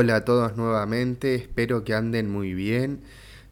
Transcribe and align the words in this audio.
Hola 0.00 0.16
a 0.16 0.24
todos 0.24 0.56
nuevamente, 0.56 1.34
espero 1.34 1.84
que 1.84 1.92
anden 1.92 2.30
muy 2.30 2.54
bien. 2.54 3.02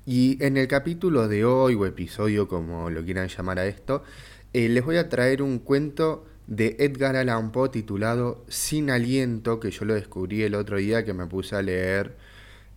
Y 0.07 0.43
en 0.43 0.57
el 0.57 0.67
capítulo 0.67 1.29
de 1.29 1.45
hoy, 1.45 1.75
o 1.75 1.85
episodio 1.85 2.49
como 2.49 2.89
lo 2.89 3.05
quieran 3.05 3.29
llamar 3.29 3.59
a 3.59 3.67
esto, 3.67 4.03
eh, 4.55 4.71
les 4.71 4.83
voy 4.83 4.97
a 4.97 5.11
traer 5.11 5.43
un 5.43 5.59
cuento 5.59 6.25
de 6.47 6.77
Edgar 6.79 7.17
Allan 7.17 7.53
Poe 7.53 7.69
titulado 7.69 8.47
Sin 8.49 8.89
Aliento, 8.91 9.61
que 9.61 9.71
yo 9.71 9.85
lo 9.85 9.93
descubrí 9.93 10.43
el 10.43 10.55
otro 10.55 10.79
día 10.79 11.05
que 11.05 11.13
me 11.13 11.27
puse 11.27 11.55
a 11.55 11.61
leer 11.61 12.17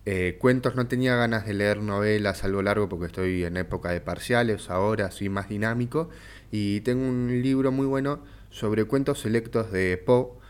eh, 0.04 0.36
cuentos. 0.38 0.74
No 0.76 0.86
tenía 0.86 1.16
ganas 1.16 1.46
de 1.46 1.54
leer 1.54 1.80
novelas 1.80 2.44
a 2.44 2.48
lo 2.48 2.60
largo 2.60 2.90
porque 2.90 3.06
estoy 3.06 3.44
en 3.44 3.56
época 3.56 3.90
de 3.90 4.02
parciales, 4.02 4.68
ahora 4.68 5.10
soy 5.10 5.30
más 5.30 5.48
dinámico. 5.48 6.10
Y 6.50 6.82
tengo 6.82 7.08
un 7.08 7.40
libro 7.40 7.72
muy 7.72 7.86
bueno 7.86 8.22
sobre 8.50 8.84
cuentos 8.84 9.20
selectos 9.20 9.72
de 9.72 9.96
Poe 9.96 10.41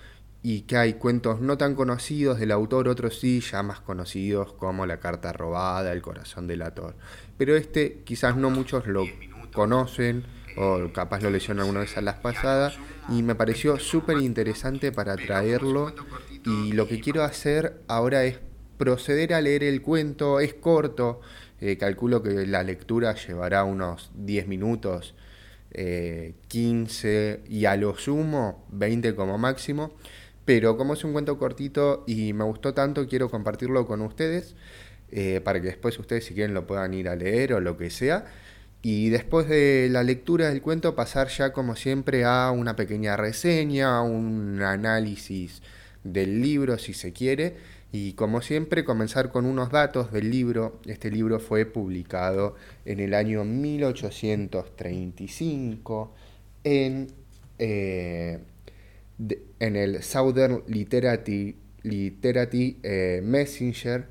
y 0.43 0.63
que 0.63 0.77
hay 0.77 0.95
cuentos 0.95 1.41
no 1.41 1.57
tan 1.57 1.75
conocidos 1.75 2.39
del 2.39 2.51
autor, 2.51 2.89
otros 2.89 3.19
sí, 3.19 3.41
ya 3.41 3.63
más 3.63 3.81
conocidos 3.81 4.53
como 4.55 4.87
La 4.87 4.99
carta 4.99 5.33
robada, 5.33 5.93
El 5.93 6.03
corazón 6.03 6.47
del 6.47 6.63
ator. 6.63 6.97
Pero 7.39 7.57
este 7.57 8.03
quizás 8.05 8.37
no 8.37 8.51
muchos 8.51 8.87
lo 8.87 9.05
conocen 9.53 10.25
o 10.57 10.93
capaz 10.93 11.23
lo 11.23 11.31
leyeron 11.31 11.61
alguna 11.61 11.81
vez 11.81 11.97
a 11.97 12.03
las 12.03 12.17
pasadas 12.17 12.77
y 13.09 13.23
me 13.23 13.35
pareció 13.35 13.79
súper 13.79 14.19
interesante 14.19 14.93
para 14.93 15.17
traerlo. 15.17 15.95
y 16.45 16.73
lo 16.73 16.89
que 16.89 17.01
quiero 17.01 17.23
hacer 17.23 17.81
ahora 17.87 18.25
es 18.25 18.41
proceder 18.79 19.33
a 19.33 19.41
leer 19.41 19.63
el 19.63 19.81
cuento, 19.81 20.41
es 20.41 20.55
corto, 20.55 21.21
eh, 21.61 21.79
calculo 21.79 22.21
que 22.21 22.49
la 22.49 22.65
lectura 22.65 23.15
llevará 23.15 23.63
unos 23.63 24.11
10 24.17 24.49
minutos, 24.49 25.15
15 25.71 25.79
eh, 25.79 27.41
y 27.49 27.65
a 27.67 27.77
lo 27.77 27.97
sumo 27.97 28.67
20 28.73 29.15
como 29.15 29.39
máximo 29.39 29.95
pero 30.45 30.77
como 30.77 30.95
es 30.95 31.05
un 31.05 31.13
cuento 31.13 31.39
cortito 31.39 32.03
y 32.07 32.33
me 32.33 32.45
gustó 32.45 32.75
tanto, 32.75 33.07
quiero 33.07 33.31
compartirlo 33.31 33.87
con 33.87 34.01
ustedes 34.03 34.57
eh, 35.11 35.41
para 35.45 35.61
que 35.61 35.69
después 35.69 35.99
ustedes 35.99 36.25
si 36.25 36.35
quieren 36.35 36.55
lo 36.55 36.67
puedan 36.67 36.95
ir 36.95 37.09
a 37.09 37.17
leer 37.17 37.53
o 37.53 37.61
lo 37.61 37.77
que 37.77 37.91
sea. 37.91 38.25
Y 38.83 39.11
después 39.11 39.49
de 39.49 39.89
la 39.91 40.03
lectura 40.03 40.49
del 40.49 40.63
cuento 40.63 40.97
pasar 40.97 41.29
ya 41.29 41.53
como 41.53 41.77
siempre 41.77 42.25
a 42.25 42.51
una 42.51 42.75
pequeña 42.75 43.17
reseña, 43.17 44.03
un 44.03 44.61
análisis 44.63 45.63
del 46.03 46.43
libro 46.43 46.79
si 46.79 46.95
se 46.95 47.13
quiere. 47.13 47.57
Y 47.93 48.15
como 48.15 48.41
siempre 48.41 48.85
comenzar 48.85 49.31
con 49.31 49.45
unos 49.45 49.71
datos 49.71 50.11
del 50.13 50.31
libro. 50.31 50.81
Este 50.87 51.11
libro 51.11 51.41
fue 51.41 51.67
publicado 51.67 52.57
en 52.85 53.01
el 53.01 53.15
año 53.15 53.45
1835 53.45 56.15
en... 56.65 57.09
Eh, 57.59 58.39
en 59.19 59.77
el 59.77 60.03
Southern 60.03 60.63
Literary, 60.67 61.57
eh, 62.83 63.21
Messenger 63.23 64.07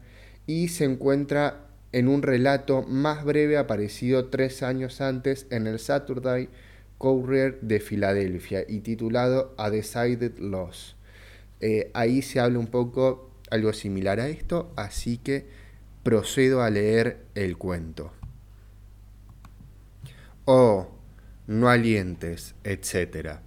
y 0.48 0.70
se 0.70 0.86
encuentra 0.86 1.68
en 1.92 2.08
un 2.08 2.22
relato 2.22 2.84
más 2.84 3.26
breve 3.26 3.58
aparecido 3.58 4.28
tres 4.30 4.64
años 4.64 5.02
antes 5.02 5.48
en 5.50 5.68
el 5.68 5.80
Saturday 5.80 6.50
Courier 6.98 7.60
de 7.62 7.80
Filadelfia 7.80 8.64
y 8.68 8.80
titulado 8.80 9.54
A 9.58 9.70
Decided 9.70 10.38
Loss. 10.38 10.96
Eh, 11.60 11.92
ahí 11.94 12.22
se 12.22 12.40
habla 12.40 12.60
un 12.60 12.68
poco 12.68 13.32
algo 13.50 13.74
similar 13.74 14.20
a 14.20 14.30
esto, 14.30 14.72
así 14.76 15.18
que 15.18 15.48
procedo 16.04 16.62
a 16.62 16.70
leer 16.70 17.26
el 17.36 17.58
cuento. 17.58 18.14
Oh, 20.46 20.88
no 21.48 21.70
alientes, 21.70 22.56
etc. 22.64 23.40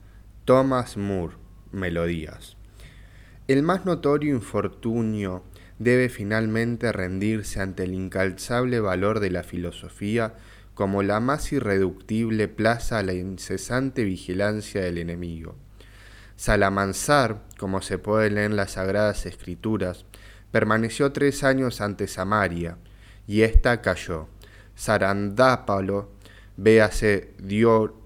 Thomas 0.45 0.97
Moore 0.97 1.44
melodías. 1.75 2.57
El 3.47 3.63
más 3.63 3.85
notorio 3.85 4.35
infortunio 4.35 5.43
debe 5.79 6.09
finalmente 6.09 6.93
rendirse 6.93 7.61
ante 7.61 7.85
el 7.85 7.95
incalzable 7.95 8.81
valor 8.81 9.21
de 9.21 9.31
la 9.31 9.43
filosofía 9.43 10.35
como 10.75 11.03
la 11.03 11.21
más 11.21 11.53
irreductible 11.53 12.49
plaza 12.49 12.99
a 12.99 13.03
la 13.03 13.13
incesante 13.13 14.05
vigilancia 14.05 14.81
del 14.81 14.99
enemigo. 14.99 15.57
Salamansar, 16.37 17.43
como 17.59 17.81
se 17.81 17.99
puede 17.99 18.31
leer 18.31 18.51
en 18.51 18.57
las 18.57 18.73
Sagradas 18.73 19.25
Escrituras, 19.27 20.05
permaneció 20.51 21.13
tres 21.13 21.45
años 21.45 21.81
ante 21.81 22.09
Samaria, 22.09 22.79
y 23.27 23.43
ésta 23.43 23.81
cayó. 23.83 24.29
Sarandápalo, 24.75 26.11
véase 26.57 27.35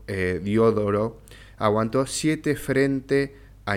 eh, 0.07 0.41
Diodoro, 0.43 1.21
aguantó 1.57 2.07
siete 2.07 2.55
frente 2.55 3.37
a 3.69 3.77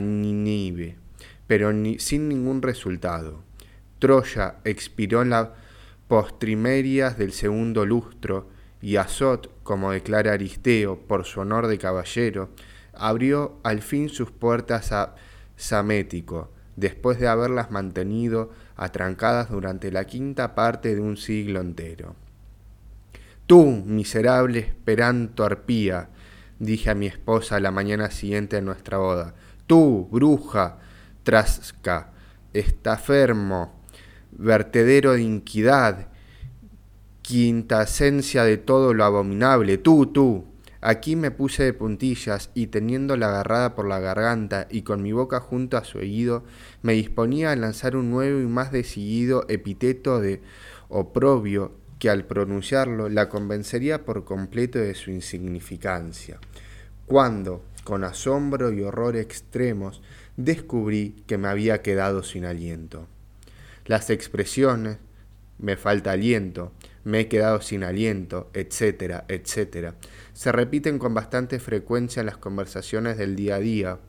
pero 1.47 1.72
sin 2.00 2.29
ningún 2.29 2.62
resultado. 2.62 3.44
Troya 4.00 4.56
expiró 4.63 5.22
en 5.22 5.31
las 5.31 5.50
postrimerias 6.07 7.18
del 7.18 7.34
segundo 7.34 7.85
lustro 7.85 8.47
y 8.81 8.96
Azot, 8.96 9.51
como 9.63 9.91
declara 9.91 10.34
Aristeo 10.34 10.97
por 10.97 11.25
su 11.25 11.41
honor 11.41 11.68
de 11.68 11.78
caballero, 11.78 12.50
abrió 12.94 13.59
al 13.63 13.81
fin 13.81 14.09
sus 14.09 14.31
puertas 14.31 14.91
a 14.91 15.16
Samético, 15.57 16.50
después 16.78 17.19
de 17.19 17.28
haberlas 17.28 17.69
mantenido 17.69 18.51
atrancadas 18.75 19.50
durante 19.50 19.91
la 19.91 20.06
quinta 20.06 20.56
parte 20.56 20.96
de 20.96 21.01
un 21.01 21.18
siglo 21.18 21.59
entero. 21.59 22.16
Tú, 23.46 23.66
miserable 23.66 24.59
esperanto 24.59 25.44
arpía, 25.44 26.09
dije 26.59 26.90
a 26.90 26.96
mi 26.96 27.07
esposa 27.07 27.59
la 27.59 27.72
mañana 27.72 28.09
siguiente 28.09 28.56
de 28.56 28.62
nuestra 28.62 28.97
boda, 28.97 29.35
tú, 29.71 30.09
bruja, 30.11 30.79
trasca, 31.23 32.11
estafermo, 32.51 33.79
vertedero 34.33 35.13
de 35.13 35.21
inquidad, 35.21 36.09
quinta 37.21 37.83
esencia 37.83 38.43
de 38.43 38.57
todo 38.57 38.93
lo 38.93 39.05
abominable, 39.05 39.77
tú, 39.77 40.07
tú. 40.07 40.43
Aquí 40.81 41.15
me 41.15 41.31
puse 41.31 41.63
de 41.63 41.71
puntillas 41.71 42.49
y 42.53 42.67
teniéndola 42.67 43.29
agarrada 43.29 43.73
por 43.73 43.87
la 43.87 44.01
garganta 44.01 44.67
y 44.69 44.81
con 44.81 45.01
mi 45.01 45.13
boca 45.13 45.39
junto 45.39 45.77
a 45.77 45.85
su 45.85 45.99
oído, 45.99 46.43
me 46.81 46.91
disponía 46.91 47.51
a 47.51 47.55
lanzar 47.55 47.95
un 47.95 48.11
nuevo 48.11 48.41
y 48.41 48.47
más 48.47 48.73
decidido 48.73 49.45
epíteto 49.47 50.19
de 50.19 50.41
oprobio 50.89 51.71
que 51.97 52.09
al 52.09 52.25
pronunciarlo 52.25 53.07
la 53.07 53.29
convencería 53.29 54.03
por 54.03 54.25
completo 54.25 54.79
de 54.79 54.95
su 54.95 55.11
insignificancia. 55.11 56.41
Cuando, 57.05 57.63
con 57.91 58.06
asombro 58.06 58.72
y 58.72 58.84
horror 58.84 59.18
extremos, 59.18 60.02
descubrí 60.38 61.25
que 61.28 61.38
me 61.38 61.50
había 61.50 61.81
quedado 61.81 62.24
sin 62.24 62.46
aliento. 62.46 63.06
Las 63.85 64.09
expresiones, 64.09 64.97
me 65.59 65.75
falta 65.75 66.13
aliento, 66.13 66.72
me 67.03 67.19
he 67.19 67.28
quedado 67.28 67.59
sin 67.59 67.84
aliento, 67.84 68.50
etcétera, 68.53 69.25
etcétera, 69.28 69.96
se 70.31 70.53
repiten 70.53 71.00
con 71.00 71.13
bastante 71.13 71.59
frecuencia 71.59 72.22
en 72.22 72.28
las 72.28 72.38
conversaciones 72.38 73.18
del 73.18 73.35
día 73.35 73.56
a 73.56 73.59
día, 73.59 74.00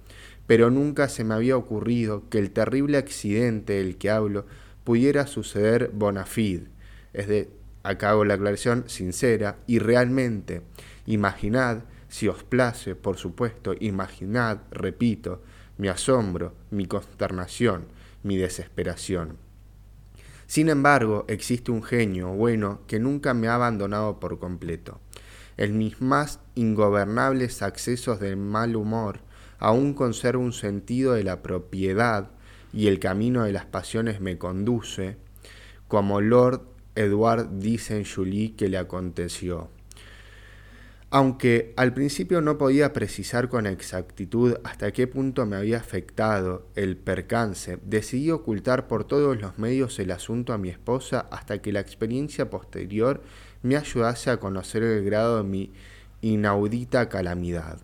pero 0.47 0.71
nunca 0.71 1.09
se 1.09 1.25
me 1.25 1.34
había 1.34 1.56
ocurrido 1.56 2.28
que 2.31 2.38
el 2.38 2.53
terrible 2.53 2.98
accidente 2.98 3.72
del 3.72 3.97
que 3.97 4.10
hablo 4.10 4.47
pudiera 4.84 5.26
suceder 5.26 5.91
bona 5.92 6.25
fide, 6.25 6.69
es 7.15 7.26
de, 7.26 7.50
acabo 7.82 8.25
la 8.25 8.34
aclaración, 8.34 8.84
sincera 8.87 9.56
y 9.66 9.81
realmente. 9.81 10.62
Imaginad 11.04 11.82
si 12.12 12.28
os 12.28 12.44
place, 12.44 12.94
por 12.94 13.16
supuesto, 13.16 13.74
imaginad, 13.80 14.58
repito, 14.70 15.40
mi 15.78 15.88
asombro, 15.88 16.52
mi 16.70 16.84
consternación, 16.84 17.86
mi 18.22 18.36
desesperación. 18.36 19.38
Sin 20.46 20.68
embargo, 20.68 21.24
existe 21.26 21.70
un 21.70 21.82
genio 21.82 22.28
bueno 22.28 22.80
que 22.86 22.98
nunca 22.98 23.32
me 23.32 23.48
ha 23.48 23.54
abandonado 23.54 24.20
por 24.20 24.38
completo. 24.38 25.00
En 25.56 25.78
mis 25.78 26.02
más 26.02 26.38
ingobernables 26.54 27.62
accesos 27.62 28.20
de 28.20 28.36
mal 28.36 28.76
humor, 28.76 29.20
aún 29.58 29.94
conservo 29.94 30.42
un 30.42 30.52
sentido 30.52 31.14
de 31.14 31.24
la 31.24 31.40
propiedad 31.40 32.28
y 32.74 32.88
el 32.88 32.98
camino 32.98 33.44
de 33.44 33.52
las 33.52 33.64
pasiones 33.64 34.20
me 34.20 34.36
conduce, 34.36 35.16
como 35.88 36.20
Lord 36.20 36.60
Edward 36.94 37.58
dice 37.58 37.97
en 37.97 38.04
Julie 38.04 38.54
que 38.54 38.68
le 38.68 38.76
aconteció. 38.76 39.70
Aunque 41.14 41.74
al 41.76 41.92
principio 41.92 42.41
no 42.41 42.56
podía 42.56 42.94
precisar 42.94 43.50
con 43.50 43.66
exactitud 43.66 44.56
hasta 44.64 44.92
qué 44.92 45.06
punto 45.06 45.44
me 45.44 45.56
había 45.56 45.76
afectado 45.76 46.66
el 46.74 46.97
percance, 46.97 47.78
decidí 47.84 48.30
ocultar 48.30 48.88
por 48.88 49.04
todos 49.04 49.38
los 49.38 49.59
medios 49.59 49.98
el 49.98 50.10
asunto 50.10 50.54
a 50.54 50.59
mi 50.59 50.70
esposa 50.70 51.26
hasta 51.30 51.60
que 51.60 51.70
la 51.70 51.80
experiencia 51.80 52.48
posterior 52.48 53.20
me 53.60 53.76
ayudase 53.76 54.30
a 54.30 54.41
conocer 54.41 54.82
el 54.82 55.04
grado 55.04 55.36
de 55.36 55.42
mi 55.42 55.70
inaudita 56.22 57.10
calamidad. 57.10 57.78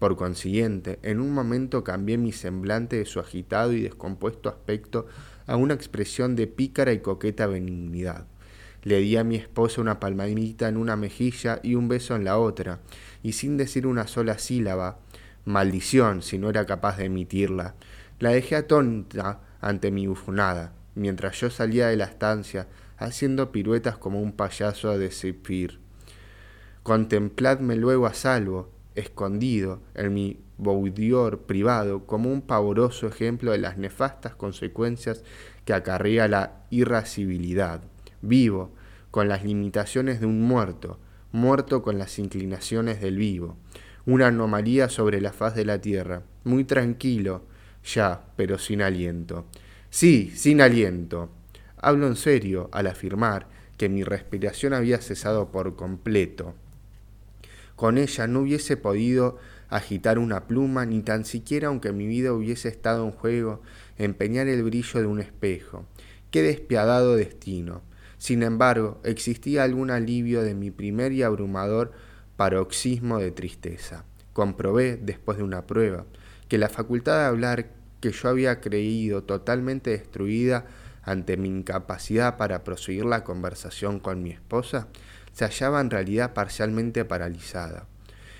Por 0.00 0.16
consiguiente, 0.16 0.98
en 1.04 1.20
un 1.20 1.30
momento 1.30 1.84
cambié 1.84 2.18
mi 2.18 2.32
semblante 2.32 2.96
de 2.96 3.04
su 3.04 3.20
agitado 3.20 3.74
y 3.74 3.82
descompuesto 3.82 4.48
aspecto 4.48 5.06
a 5.46 5.54
una 5.54 5.74
expresión 5.74 6.34
de 6.34 6.48
pícara 6.48 6.92
y 6.92 6.98
coqueta 6.98 7.46
benignidad. 7.46 8.26
Le 8.82 8.98
di 8.98 9.16
a 9.16 9.24
mi 9.24 9.36
esposa 9.36 9.80
una 9.80 10.00
palmadita 10.00 10.68
en 10.68 10.76
una 10.76 10.96
mejilla 10.96 11.60
y 11.62 11.76
un 11.76 11.88
beso 11.88 12.16
en 12.16 12.24
la 12.24 12.38
otra, 12.38 12.80
y 13.22 13.32
sin 13.32 13.56
decir 13.56 13.86
una 13.86 14.06
sola 14.06 14.38
sílaba, 14.38 14.98
maldición 15.44 16.22
si 16.22 16.38
no 16.38 16.50
era 16.50 16.66
capaz 16.66 16.96
de 16.96 17.04
emitirla, 17.04 17.74
la 18.18 18.30
dejé 18.30 18.56
atónita 18.56 19.40
ante 19.60 19.90
mi 19.90 20.06
bufonada. 20.06 20.72
mientras 20.94 21.40
yo 21.40 21.48
salía 21.48 21.88
de 21.88 21.96
la 21.96 22.04
estancia 22.04 22.68
haciendo 22.98 23.50
piruetas 23.50 23.96
como 23.96 24.20
un 24.20 24.32
payaso 24.32 24.98
de 24.98 25.10
Zephyr. 25.10 25.78
Contempladme 26.82 27.76
luego 27.76 28.06
a 28.06 28.14
salvo, 28.14 28.70
escondido 28.94 29.80
en 29.94 30.12
mi 30.12 30.40
boudior 30.58 31.40
privado, 31.40 32.06
como 32.06 32.30
un 32.30 32.42
pavoroso 32.42 33.06
ejemplo 33.06 33.52
de 33.52 33.58
las 33.58 33.78
nefastas 33.78 34.34
consecuencias 34.34 35.24
que 35.64 35.72
acarrea 35.72 36.28
la 36.28 36.64
irascibilidad, 36.70 37.82
vivo, 38.22 38.72
con 39.10 39.28
las 39.28 39.44
limitaciones 39.44 40.20
de 40.20 40.26
un 40.26 40.40
muerto, 40.42 40.98
muerto 41.32 41.82
con 41.82 41.98
las 41.98 42.18
inclinaciones 42.18 43.00
del 43.00 43.16
vivo, 43.16 43.56
una 44.06 44.28
anomalía 44.28 44.88
sobre 44.88 45.20
la 45.20 45.32
faz 45.32 45.54
de 45.54 45.64
la 45.64 45.80
tierra, 45.80 46.22
muy 46.44 46.64
tranquilo, 46.64 47.44
ya, 47.84 48.24
pero 48.36 48.58
sin 48.58 48.82
aliento. 48.82 49.46
Sí, 49.90 50.32
sin 50.34 50.60
aliento. 50.60 51.30
Hablo 51.76 52.06
en 52.06 52.16
serio 52.16 52.70
al 52.72 52.86
afirmar 52.86 53.48
que 53.76 53.88
mi 53.88 54.04
respiración 54.04 54.72
había 54.72 54.98
cesado 54.98 55.50
por 55.50 55.76
completo. 55.76 56.54
Con 57.76 57.98
ella 57.98 58.26
no 58.26 58.40
hubiese 58.40 58.76
podido 58.76 59.38
agitar 59.68 60.18
una 60.18 60.46
pluma, 60.46 60.86
ni 60.86 61.02
tan 61.02 61.24
siquiera 61.24 61.68
aunque 61.68 61.92
mi 61.92 62.06
vida 62.06 62.32
hubiese 62.32 62.68
estado 62.68 63.04
en 63.04 63.10
juego, 63.10 63.62
empeñar 63.98 64.46
el 64.46 64.62
brillo 64.62 65.00
de 65.00 65.06
un 65.06 65.20
espejo. 65.20 65.86
Qué 66.30 66.42
despiadado 66.42 67.16
destino. 67.16 67.82
Sin 68.22 68.44
embargo, 68.44 69.00
existía 69.02 69.64
algún 69.64 69.90
alivio 69.90 70.42
de 70.42 70.54
mi 70.54 70.70
primer 70.70 71.10
y 71.10 71.24
abrumador 71.24 71.90
paroxismo 72.36 73.18
de 73.18 73.32
tristeza. 73.32 74.04
Comprobé, 74.32 74.96
después 74.96 75.38
de 75.38 75.42
una 75.42 75.66
prueba, 75.66 76.06
que 76.46 76.56
la 76.56 76.68
facultad 76.68 77.18
de 77.18 77.24
hablar 77.24 77.70
que 77.98 78.12
yo 78.12 78.28
había 78.28 78.60
creído 78.60 79.24
totalmente 79.24 79.90
destruida 79.90 80.66
ante 81.02 81.36
mi 81.36 81.48
incapacidad 81.48 82.36
para 82.36 82.62
proseguir 82.62 83.06
la 83.06 83.24
conversación 83.24 83.98
con 83.98 84.22
mi 84.22 84.30
esposa, 84.30 84.86
se 85.32 85.44
hallaba 85.44 85.80
en 85.80 85.90
realidad 85.90 86.32
parcialmente 86.32 87.04
paralizada. 87.04 87.88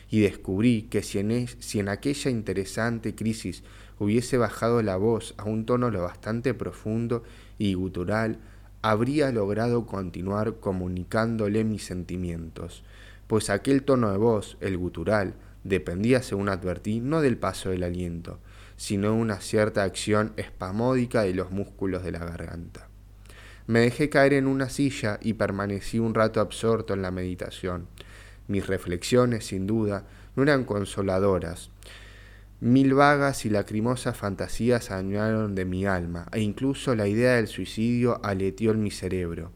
Y 0.09 0.21
descubrí 0.21 0.83
que 0.83 1.03
si 1.03 1.19
en, 1.19 1.89
aquella 1.89 2.31
interesante 2.31 3.17
crisis 3.17 3.65
hubiese 3.99 4.39
bajado 4.39 4.81
la 4.81 4.95
voz 4.95 5.35
a 5.39 5.43
un 5.43 5.67
tono 5.67 5.91
lo 5.91 6.03
bastante 6.03 6.55
profundo 6.55 7.25
y 7.59 7.75
gutural, 7.75 8.39
habría 8.83 9.31
logrado 9.31 9.87
continuar 9.87 10.57
comunicándole 10.57 11.65
mis 11.65 11.85
sentimientos, 11.85 12.83
pues 13.29 13.49
aquel 13.49 13.85
tono 13.85 14.11
de 14.11 14.19
voz, 14.19 14.59
el 14.61 14.77
gutural, 14.77 15.35
dependía, 15.65 16.23
según 16.23 16.49
advertí, 16.49 17.01
no 17.01 17.21
del 17.21 17.39
paso 17.39 17.71
del 17.71 17.85
aliento, 17.85 18.41
sino 18.77 19.09
de 19.09 19.15
una 19.15 19.41
cierta 19.41 19.85
acción 19.85 20.33
espamódica 20.37 21.23
de 21.23 21.35
los 21.35 21.53
músculos 21.53 22.03
de 22.03 22.13
la 22.13 22.19
garganta. 22.19 22.89
Me 23.69 23.81
dejé 23.81 24.09
caer 24.09 24.33
en 24.33 24.49
una 24.49 24.69
silla 24.69 25.19
y 25.23 25.35
permanecí 25.35 26.01
un 26.01 26.15
rato 26.15 26.41
absorto 26.41 26.95
en 26.95 27.03
la 27.03 27.13
meditación. 27.13 27.87
Mis 28.49 28.67
reflexiones, 28.67 29.47
sin 29.47 29.69
duda, 29.69 30.05
no 30.35 30.43
eran 30.43 30.65
consoladoras, 30.65 31.71
Mil 32.63 32.95
vagas 32.95 33.45
y 33.45 33.51
lacrimosas 33.51 34.17
fantasías 34.17 34.93
añaron 34.93 35.57
de 35.57 35.65
mi 35.65 35.85
alma, 35.85 36.29
e 36.31 36.43
incluso 36.43 36.95
la 36.95 37.09
idea 37.09 37.35
del 37.35 37.49
suicidio 37.49 38.21
aleteó 38.23 38.71
en 38.71 38.85
mi 38.85 38.93
cerebro. 38.93 39.51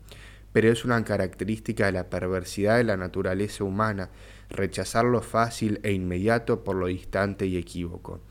Pero 0.52 0.72
es 0.72 0.84
una 0.84 1.04
característica 1.04 1.86
de 1.86 1.92
la 1.92 2.10
perversidad 2.10 2.78
de 2.78 2.82
la 2.82 2.96
naturaleza 2.96 3.62
humana 3.62 4.10
rechazar 4.50 5.04
lo 5.04 5.22
fácil 5.22 5.78
e 5.84 5.92
inmediato 5.92 6.64
por 6.64 6.74
lo 6.74 6.88
distante 6.88 7.46
y 7.46 7.56
equívoco. 7.56 8.22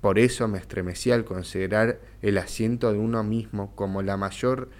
Por 0.00 0.16
eso 0.20 0.46
me 0.46 0.58
estremecí 0.58 1.10
al 1.10 1.24
considerar 1.24 1.98
el 2.22 2.38
asiento 2.38 2.92
de 2.92 3.00
uno 3.00 3.24
mismo 3.24 3.74
como 3.74 4.00
la 4.00 4.16
mayor 4.16 4.70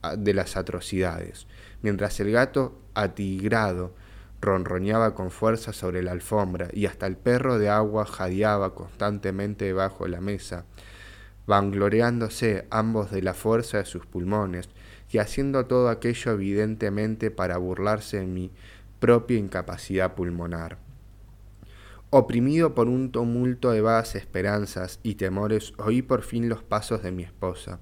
ah, 0.00 0.16
de 0.16 0.32
las 0.32 0.56
atrocidades, 0.56 1.46
mientras 1.82 2.18
el 2.20 2.32
gato 2.32 2.80
atigrado 2.94 3.92
ronroñaba 4.40 5.14
con 5.14 5.30
fuerza 5.30 5.72
sobre 5.72 6.02
la 6.02 6.12
alfombra 6.12 6.68
y 6.72 6.86
hasta 6.86 7.06
el 7.06 7.16
perro 7.16 7.58
de 7.58 7.68
agua 7.68 8.04
jadeaba 8.04 8.74
constantemente 8.74 9.66
debajo 9.66 10.04
de 10.04 10.10
la 10.10 10.20
mesa, 10.20 10.64
vangloriándose 11.46 12.66
ambos 12.70 13.10
de 13.10 13.22
la 13.22 13.34
fuerza 13.34 13.78
de 13.78 13.84
sus 13.84 14.06
pulmones 14.06 14.68
y 15.10 15.18
haciendo 15.18 15.66
todo 15.66 15.88
aquello 15.88 16.32
evidentemente 16.32 17.30
para 17.30 17.56
burlarse 17.58 18.18
de 18.18 18.26
mi 18.26 18.50
propia 18.98 19.38
incapacidad 19.38 20.14
pulmonar. 20.14 20.78
Oprimido 22.10 22.74
por 22.74 22.88
un 22.88 23.10
tumulto 23.10 23.72
de 23.72 23.80
vagas 23.80 24.14
esperanzas 24.14 25.00
y 25.02 25.16
temores, 25.16 25.72
oí 25.78 26.02
por 26.02 26.22
fin 26.22 26.48
los 26.48 26.62
pasos 26.62 27.02
de 27.02 27.10
mi 27.10 27.24
esposa, 27.24 27.80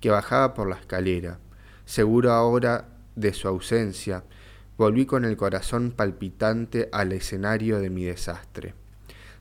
que 0.00 0.10
bajaba 0.10 0.54
por 0.54 0.68
la 0.68 0.76
escalera, 0.76 1.38
seguro 1.84 2.32
ahora 2.32 2.88
de 3.16 3.32
su 3.32 3.48
ausencia, 3.48 4.24
Volví 4.78 5.06
con 5.06 5.24
el 5.24 5.36
corazón 5.36 5.90
palpitante 5.90 6.90
al 6.92 7.12
escenario 7.12 7.80
de 7.80 7.88
mi 7.88 8.04
desastre. 8.04 8.74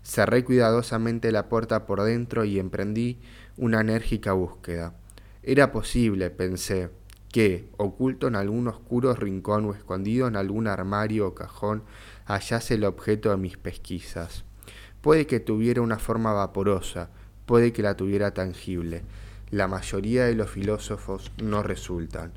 Cerré 0.02 0.46
cuidadosamente 0.46 1.32
la 1.32 1.50
puerta 1.50 1.86
por 1.86 2.04
dentro 2.04 2.46
y 2.46 2.58
emprendí 2.58 3.20
una 3.58 3.82
enérgica 3.82 4.34
búsqueda. 4.34 4.94
Era 5.44 5.72
posible, 5.72 6.30
pensé, 6.30 6.90
que, 7.34 7.68
oculto 7.76 8.28
en 8.28 8.38
algún 8.38 8.70
oscuro 8.70 9.14
rincón 9.14 9.66
o 9.66 9.74
escondido 9.74 10.28
en 10.30 10.38
algún 10.38 10.68
armario 10.68 11.28
o 11.28 11.36
cajón, 11.36 11.84
hallase 12.26 12.76
el 12.76 12.86
objeto 12.86 13.30
de 13.32 13.36
mis 13.36 13.58
pesquisas. 13.58 14.46
Puede 15.02 15.28
que 15.28 15.42
tuviera 15.42 15.82
una 15.82 16.00
forma 16.00 16.32
vaporosa, 16.32 17.10
puede 17.46 17.74
que 17.74 17.84
la 17.84 17.98
tuviera 17.98 18.34
tangible. 18.34 19.04
La 19.52 19.68
mayoría 19.68 20.24
de 20.26 20.36
los 20.36 20.50
filósofos 20.50 21.34
no 21.44 21.62
resultan. 21.62 22.32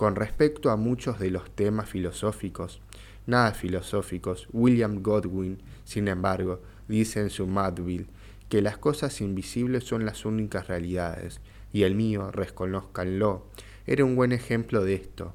Con 0.00 0.16
respecto 0.16 0.70
a 0.70 0.76
muchos 0.76 1.18
de 1.18 1.30
los 1.30 1.50
temas 1.50 1.86
filosóficos, 1.86 2.80
nada 3.26 3.52
filosóficos, 3.52 4.48
William 4.50 5.02
Godwin, 5.02 5.58
sin 5.84 6.08
embargo, 6.08 6.62
dice 6.88 7.20
en 7.20 7.28
su 7.28 7.46
Madville 7.46 8.06
que 8.48 8.62
las 8.62 8.78
cosas 8.78 9.20
invisibles 9.20 9.84
son 9.84 10.06
las 10.06 10.24
únicas 10.24 10.68
realidades, 10.68 11.42
y 11.70 11.82
el 11.82 11.96
mío, 11.96 12.30
reconozcanlo, 12.30 13.44
era 13.86 14.02
un 14.02 14.16
buen 14.16 14.32
ejemplo 14.32 14.82
de 14.86 14.94
esto. 14.94 15.34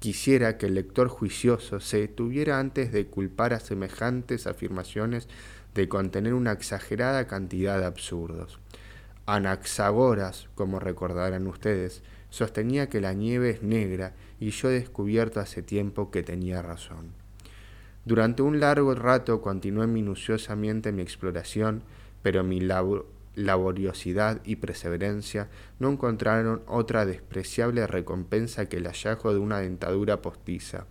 Quisiera 0.00 0.58
que 0.58 0.66
el 0.66 0.74
lector 0.74 1.06
juicioso 1.06 1.78
se 1.78 2.00
detuviera 2.00 2.58
antes 2.58 2.90
de 2.90 3.06
culpar 3.06 3.54
a 3.54 3.60
semejantes 3.60 4.48
afirmaciones 4.48 5.28
de 5.76 5.88
contener 5.88 6.34
una 6.34 6.50
exagerada 6.50 7.28
cantidad 7.28 7.78
de 7.78 7.84
absurdos. 7.84 8.58
Anaxagoras, 9.26 10.48
como 10.56 10.80
recordarán 10.80 11.46
ustedes, 11.46 12.02
sostenía 12.32 12.88
que 12.88 13.02
la 13.02 13.12
nieve 13.12 13.50
es 13.50 13.62
negra 13.62 14.14
y 14.40 14.50
yo 14.50 14.70
he 14.70 14.72
descubierto 14.72 15.38
hace 15.38 15.62
tiempo 15.62 16.10
que 16.10 16.22
tenía 16.22 16.62
razón. 16.62 17.12
Durante 18.06 18.40
un 18.40 18.58
largo 18.58 18.94
rato 18.94 19.42
continué 19.42 19.86
minuciosamente 19.86 20.92
mi 20.92 21.02
exploración, 21.02 21.82
pero 22.22 22.42
mi 22.42 22.66
laboriosidad 23.34 24.40
y 24.44 24.56
perseverancia 24.56 25.50
no 25.78 25.90
encontraron 25.90 26.62
otra 26.66 27.04
despreciable 27.04 27.86
recompensa 27.86 28.66
que 28.66 28.78
el 28.78 28.86
hallazgo 28.86 29.34
de 29.34 29.38
una 29.38 29.58
dentadura 29.58 30.22
postiza, 30.22 30.86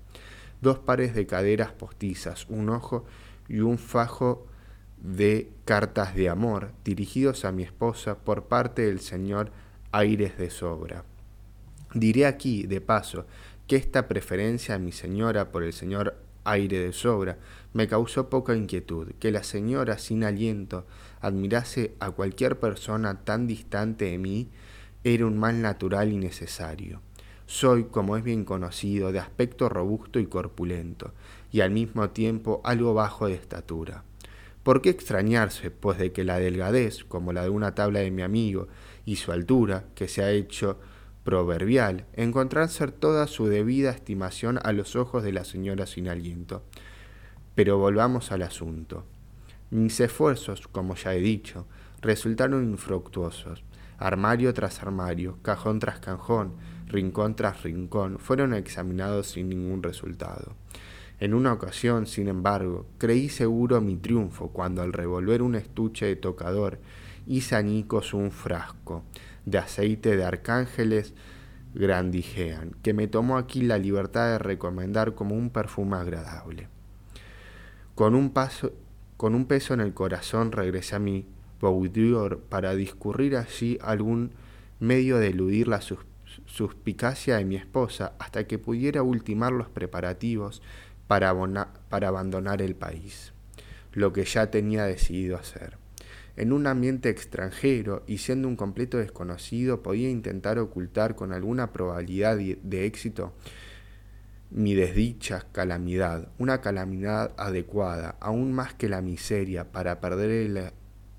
dos 0.62 0.78
pares 0.78 1.16
de 1.16 1.26
caderas 1.26 1.72
postizas, 1.72 2.46
un 2.50 2.70
ojo 2.70 3.04
y 3.50 3.62
un 3.62 3.80
fajo 3.80 4.46
de 5.02 5.50
cartas 5.66 6.14
de 6.14 6.30
amor 6.30 6.72
dirigidos 6.86 7.46
a 7.46 7.52
mi 7.52 7.64
esposa 7.64 8.20
por 8.20 8.44
parte 8.44 8.84
del 8.84 9.00
señor 9.00 9.52
Aires 9.92 10.38
de 10.38 10.52
Sobra. 10.52 11.04
Diré 11.94 12.26
aquí, 12.26 12.64
de 12.64 12.80
paso, 12.80 13.26
que 13.68 13.76
esta 13.76 14.08
preferencia 14.08 14.76
a 14.76 14.80
mi 14.80 14.92
señora 14.92 15.52
por 15.52 15.64
el 15.64 15.74
señor 15.74 16.16
aire 16.44 16.80
de 16.80 16.94
sobra 16.94 17.38
me 17.74 17.88
causó 17.88 18.30
poca 18.30 18.56
inquietud, 18.56 19.12
que 19.20 19.32
la 19.32 19.44
señora 19.44 19.98
sin 19.98 20.24
aliento 20.24 20.86
admirase 21.20 21.94
a 22.00 22.12
cualquier 22.12 22.60
persona 22.60 23.24
tan 23.24 23.48
distante 23.48 24.06
de 24.06 24.18
mí 24.18 24.50
era 25.04 25.26
un 25.26 25.38
mal 25.38 25.62
natural 25.62 26.12
y 26.12 26.18
necesario. 26.18 27.02
Soy, 27.46 27.86
como 27.86 28.16
es 28.16 28.24
bien 28.24 28.46
conocido, 28.46 29.12
de 29.12 29.20
aspecto 29.20 29.68
robusto 29.68 30.20
y 30.20 30.28
corpulento, 30.28 31.14
y 31.52 31.62
al 31.62 31.72
mismo 31.72 32.10
tiempo 32.12 32.62
algo 32.64 32.94
bajo 32.94 33.28
de 33.28 33.34
estatura. 33.34 34.04
¿Por 34.64 34.82
qué 34.82 34.90
extrañarse, 34.90 35.72
pues, 35.72 35.98
de 35.98 36.14
que 36.14 36.24
la 36.24 36.40
delgadez, 36.40 37.04
como 37.04 37.34
la 37.34 37.44
de 37.44 37.50
una 37.50 37.76
tabla 37.76 38.00
de 38.00 38.12
mi 38.12 38.22
amigo, 38.22 38.68
y 39.06 39.18
su 39.18 39.32
altura, 39.32 39.86
que 39.96 40.08
se 40.08 40.24
ha 40.24 40.32
hecho 40.32 40.80
proverbial 41.24 42.06
encontrar 42.14 42.70
ser 42.70 42.92
toda 42.92 43.28
su 43.28 43.48
debida 43.48 43.92
estimación 43.92 44.60
a 44.64 44.72
los 44.72 44.96
ojos 44.96 45.24
de 45.24 45.32
la 45.32 45.46
señora 45.46 45.86
sin 45.86 46.08
aliento. 46.08 46.64
Pero 47.56 47.78
volvamos 47.78 48.32
al 48.32 48.42
asunto. 48.42 49.06
Mis 49.70 50.00
esfuerzos, 50.00 50.68
como 50.68 50.96
ya 50.96 51.14
he 51.14 51.20
dicho, 51.20 51.66
resultaron 52.02 52.64
infructuosos. 52.64 53.64
Armario 53.98 54.54
tras 54.54 54.82
armario, 54.82 55.38
cajón 55.44 55.80
tras 55.80 56.00
cajón, 56.00 56.56
rincón 56.88 57.36
tras 57.36 57.62
rincón, 57.64 58.18
fueron 58.18 58.54
examinados 58.54 59.28
sin 59.28 59.50
ningún 59.50 59.84
resultado. 59.84 60.56
En 61.20 61.36
una 61.36 61.54
ocasión, 61.54 62.08
sin 62.08 62.28
embargo, 62.28 62.88
creí 62.98 63.30
seguro 63.30 63.80
mi 63.80 63.96
triunfo 63.96 64.50
cuando 64.50 64.82
al 64.82 64.92
revolver 64.92 65.44
un 65.44 65.54
estuche 65.54 66.08
de 66.08 66.16
tocador 66.16 66.80
hice 67.28 67.56
añicos 67.56 68.16
un 68.16 68.32
frasco, 68.32 69.04
de 69.46 69.58
aceite 69.58 70.16
de 70.16 70.24
arcángeles 70.24 71.14
Grandigean, 71.74 72.76
que 72.84 72.94
me 72.94 73.08
tomó 73.08 73.38
aquí 73.38 73.62
la 73.62 73.78
libertad 73.78 74.32
de 74.32 74.40
recomendar 74.40 75.16
como 75.16 75.36
un 75.36 75.50
perfume 75.50 75.98
agradable. 75.98 76.68
Con 77.96 78.16
un, 78.16 78.32
paso, 78.32 78.74
con 79.18 79.36
un 79.36 79.46
peso 79.46 79.74
en 79.74 79.80
el 79.80 79.94
corazón 79.94 80.52
regresé 80.52 80.96
a 80.96 81.00
mi 81.00 81.28
boudoir 81.62 82.38
para 82.50 82.76
discurrir 82.76 83.38
allí 83.38 83.78
algún 83.82 84.32
medio 84.80 85.18
de 85.18 85.28
eludir 85.28 85.68
la 85.68 85.80
suspicacia 86.46 87.38
de 87.38 87.46
mi 87.46 87.56
esposa 87.56 88.14
hasta 88.20 88.48
que 88.48 88.58
pudiera 88.58 89.04
ultimar 89.04 89.54
los 89.54 89.70
preparativos 89.70 90.62
para, 91.08 91.34
para 91.90 92.08
abandonar 92.08 92.62
el 92.62 92.76
país, 92.76 93.34
lo 93.94 94.12
que 94.12 94.26
ya 94.26 94.50
tenía 94.50 94.86
decidido 94.86 95.38
hacer. 95.38 95.81
En 96.38 96.54
un 96.54 96.68
ambiente 96.68 97.10
extranjero 97.10 98.04
y 98.08 98.20
siendo 98.20 98.48
un 98.48 98.56
completo 98.56 98.98
desconocido 98.98 99.84
podía 99.84 100.10
intentar 100.10 100.60
ocultar 100.60 101.16
con 101.16 101.34
alguna 101.34 101.74
probabilidad 101.74 102.38
de 102.38 102.86
éxito 102.86 103.34
mi 104.52 104.76
desdicha 104.76 105.46
calamidad, 105.54 106.28
una 106.38 106.60
calamidad 106.60 107.32
adecuada, 107.38 108.18
aún 108.20 108.52
más 108.52 108.74
que 108.74 108.90
la 108.90 109.02
miseria, 109.02 109.72
para 109.72 110.02
perder 110.02 110.72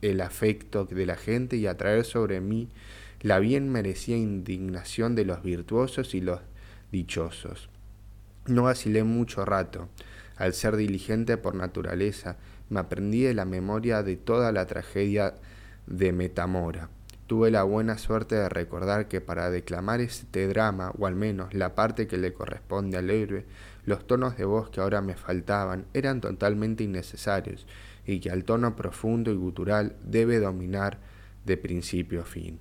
el, 0.02 0.20
afecto 0.20 0.84
de 0.84 1.06
la 1.06 1.16
gente 1.16 1.56
y 1.56 1.66
atraer 1.66 2.04
sobre 2.04 2.40
mí 2.40 2.68
la 3.22 3.38
bien 3.38 3.70
merecida 3.70 4.16
indignación 4.16 5.14
de 5.14 5.24
los 5.24 5.42
virtuosos 5.42 6.14
y 6.14 6.20
los 6.20 6.40
dichosos. 6.90 7.70
No 8.46 8.64
vacilé 8.64 9.02
mucho 9.02 9.44
rato. 9.44 9.88
Al 10.36 10.52
ser 10.52 10.76
diligente 10.76 11.36
por 11.36 11.54
naturaleza, 11.54 12.36
me 12.72 12.80
aprendí 12.80 13.22
de 13.22 13.34
la 13.34 13.44
memoria 13.44 14.02
de 14.02 14.16
toda 14.16 14.50
la 14.50 14.66
tragedia 14.66 15.34
de 15.86 16.12
Metamora. 16.12 16.88
Tuve 17.26 17.50
la 17.50 17.62
buena 17.64 17.98
suerte 17.98 18.34
de 18.34 18.48
recordar 18.48 19.08
que 19.08 19.20
para 19.20 19.50
declamar 19.50 20.00
este 20.00 20.48
drama, 20.48 20.90
o 20.98 21.06
al 21.06 21.14
menos 21.14 21.52
la 21.54 21.74
parte 21.74 22.06
que 22.06 22.16
le 22.16 22.32
corresponde 22.32 22.96
al 22.96 23.10
héroe, 23.10 23.44
los 23.84 24.06
tonos 24.06 24.36
de 24.36 24.44
voz 24.46 24.70
que 24.70 24.80
ahora 24.80 25.02
me 25.02 25.16
faltaban 25.16 25.84
eran 25.92 26.20
totalmente 26.20 26.82
innecesarios, 26.82 27.66
y 28.06 28.20
que 28.20 28.30
al 28.30 28.44
tono 28.44 28.74
profundo 28.74 29.30
y 29.30 29.36
gutural 29.36 29.94
debe 30.02 30.40
dominar 30.40 30.98
de 31.44 31.56
principio 31.58 32.22
a 32.22 32.24
fin. 32.24 32.58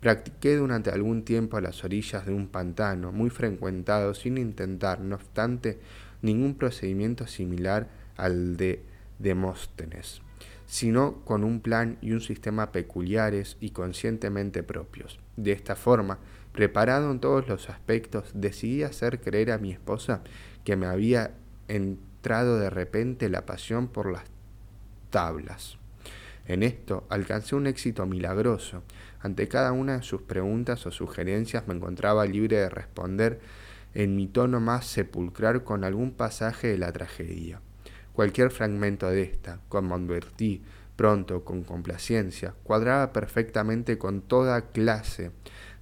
Practiqué 0.00 0.56
durante 0.56 0.90
algún 0.90 1.24
tiempo 1.24 1.56
a 1.56 1.60
las 1.60 1.84
orillas 1.84 2.24
de 2.24 2.32
un 2.32 2.48
pantano 2.48 3.12
muy 3.12 3.30
frecuentado 3.30 4.14
sin 4.14 4.38
intentar, 4.38 5.00
no 5.00 5.16
obstante, 5.16 5.78
ningún 6.22 6.54
procedimiento 6.54 7.26
similar 7.26 7.88
al 8.16 8.56
de 8.56 8.95
Demóstenes, 9.18 10.22
sino 10.66 11.24
con 11.24 11.44
un 11.44 11.60
plan 11.60 11.98
y 12.00 12.12
un 12.12 12.20
sistema 12.20 12.72
peculiares 12.72 13.56
y 13.60 13.70
conscientemente 13.70 14.62
propios. 14.62 15.18
De 15.36 15.52
esta 15.52 15.76
forma, 15.76 16.18
preparado 16.52 17.10
en 17.10 17.20
todos 17.20 17.48
los 17.48 17.68
aspectos, 17.70 18.30
decidí 18.34 18.82
hacer 18.82 19.20
creer 19.20 19.52
a 19.52 19.58
mi 19.58 19.72
esposa 19.72 20.22
que 20.64 20.76
me 20.76 20.86
había 20.86 21.34
entrado 21.68 22.58
de 22.58 22.70
repente 22.70 23.28
la 23.28 23.46
pasión 23.46 23.88
por 23.88 24.10
las 24.10 24.24
tablas. 25.10 25.78
En 26.46 26.62
esto 26.62 27.06
alcancé 27.08 27.56
un 27.56 27.66
éxito 27.66 28.06
milagroso. 28.06 28.82
Ante 29.20 29.48
cada 29.48 29.72
una 29.72 29.98
de 29.98 30.02
sus 30.02 30.22
preguntas 30.22 30.86
o 30.86 30.90
sugerencias 30.90 31.66
me 31.66 31.74
encontraba 31.74 32.24
libre 32.26 32.56
de 32.56 32.68
responder 32.68 33.40
en 33.94 34.14
mi 34.14 34.28
tono 34.28 34.60
más 34.60 34.86
sepulcral 34.86 35.64
con 35.64 35.82
algún 35.82 36.12
pasaje 36.12 36.68
de 36.68 36.78
la 36.78 36.92
tragedia. 36.92 37.60
Cualquier 38.16 38.50
fragmento 38.50 39.10
de 39.10 39.24
esta, 39.24 39.60
como 39.68 39.94
advertí 39.94 40.62
pronto 40.96 41.44
con 41.44 41.62
complacencia, 41.64 42.54
cuadraba 42.62 43.12
perfectamente 43.12 43.98
con 43.98 44.22
toda 44.22 44.70
clase 44.70 45.32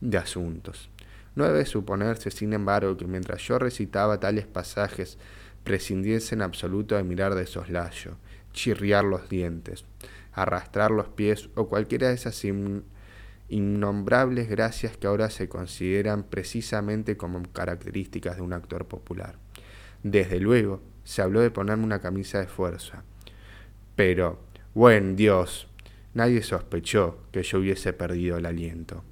de 0.00 0.18
asuntos. 0.18 0.90
No 1.36 1.44
debe 1.44 1.64
suponerse, 1.64 2.32
sin 2.32 2.52
embargo, 2.52 2.96
que 2.96 3.06
mientras 3.06 3.40
yo 3.42 3.60
recitaba 3.60 4.18
tales 4.18 4.48
pasajes 4.48 5.16
prescindiese 5.62 6.34
en 6.34 6.42
absoluto 6.42 6.96
de 6.96 7.04
mirar 7.04 7.36
de 7.36 7.46
soslayo, 7.46 8.16
chirriar 8.52 9.04
los 9.04 9.28
dientes, 9.28 9.84
arrastrar 10.32 10.90
los 10.90 11.06
pies 11.06 11.50
o 11.54 11.68
cualquiera 11.68 12.08
de 12.08 12.14
esas 12.14 12.44
innombrables 13.48 14.48
gracias 14.48 14.96
que 14.96 15.06
ahora 15.06 15.30
se 15.30 15.48
consideran 15.48 16.24
precisamente 16.24 17.16
como 17.16 17.40
características 17.52 18.34
de 18.38 18.42
un 18.42 18.54
actor 18.54 18.86
popular. 18.86 19.36
Desde 20.02 20.40
luego, 20.40 20.82
se 21.04 21.22
habló 21.22 21.40
de 21.40 21.50
ponerme 21.50 21.84
una 21.84 22.00
camisa 22.00 22.40
de 22.40 22.46
fuerza. 22.46 23.04
Pero, 23.94 24.40
buen 24.74 25.16
Dios, 25.16 25.68
nadie 26.14 26.42
sospechó 26.42 27.18
que 27.30 27.42
yo 27.42 27.58
hubiese 27.58 27.92
perdido 27.92 28.38
el 28.38 28.46
aliento. 28.46 29.04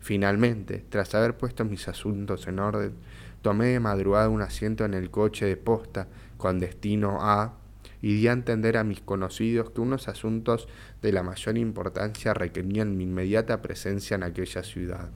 Finalmente, 0.00 0.84
tras 0.88 1.14
haber 1.14 1.36
puesto 1.36 1.64
mis 1.64 1.88
asuntos 1.88 2.46
en 2.46 2.58
orden, 2.58 2.94
tomé 3.42 3.66
de 3.66 3.80
madrugada 3.80 4.28
un 4.28 4.42
asiento 4.42 4.84
en 4.84 4.94
el 4.94 5.10
coche 5.10 5.46
de 5.46 5.56
posta 5.56 6.08
con 6.36 6.58
destino 6.58 7.18
a 7.20 7.54
y 8.02 8.14
di 8.14 8.28
a 8.28 8.32
entender 8.32 8.76
a 8.76 8.84
mis 8.84 9.00
conocidos 9.00 9.70
que 9.70 9.80
unos 9.80 10.08
asuntos 10.08 10.68
de 11.02 11.12
la 11.12 11.22
mayor 11.22 11.56
importancia 11.58 12.34
requerían 12.34 12.96
mi 12.96 13.04
inmediata 13.04 13.62
presencia 13.62 14.14
en 14.14 14.22
aquella 14.22 14.62
ciudad. 14.62 15.10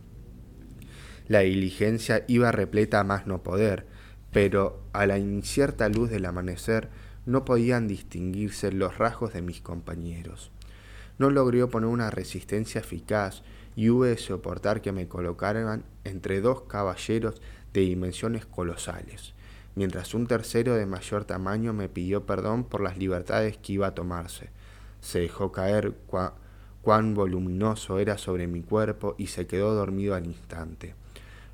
La 1.29 1.41
diligencia 1.41 2.25
iba 2.27 2.51
repleta 2.51 3.01
a 3.01 3.05
más 3.05 3.27
no 3.27 3.43
poder, 3.43 3.87
pero 4.33 4.81
a 4.93 5.07
la 5.07 5.19
incierta 5.19 5.89
luz 5.89 6.11
del 6.11 6.27
amanecer 6.27 6.89
no 7.27 7.45
podían 7.45 7.89
distinguirse 7.89 8.73
los 8.73 8.99
rasgos 8.99 9.33
de 9.33 9.43
mis 9.43 9.61
compañeros. 9.61 10.51
No 11.19 11.31
logré 11.31 11.63
oponer 11.63 11.89
una 11.89 12.11
resistencia 12.11 12.81
eficaz 12.81 13.43
y 13.77 13.91
hube 13.91 14.09
de 14.09 14.17
soportar 14.17 14.81
que 14.81 14.93
me 14.93 15.07
colocaran 15.07 15.85
entre 16.05 16.41
dos 16.41 16.63
caballeros 16.63 17.41
de 17.73 17.83
dimensiones 17.83 18.47
colosales, 18.47 19.35
mientras 19.75 20.15
un 20.15 20.27
tercero 20.27 20.75
de 20.75 20.87
mayor 20.87 21.25
tamaño 21.25 21.73
me 21.73 21.89
pidió 21.89 22.25
perdón 22.27 22.65
por 22.65 22.81
las 22.81 22.99
libertades 22.99 23.57
que 23.59 23.75
iba 23.75 23.89
a 23.89 23.95
tomarse. 23.95 24.51
Se 25.01 25.21
dejó 25.21 25.53
caer 25.53 25.95
cuán 26.83 27.15
voluminoso 27.15 27.99
era 27.99 28.19
sobre 28.19 28.47
mi 28.47 28.63
cuerpo 28.63 29.15
y 29.19 29.29
se 29.29 29.47
quedó 29.47 29.75
dormido 29.75 30.15
al 30.15 30.27
instante, 30.27 30.95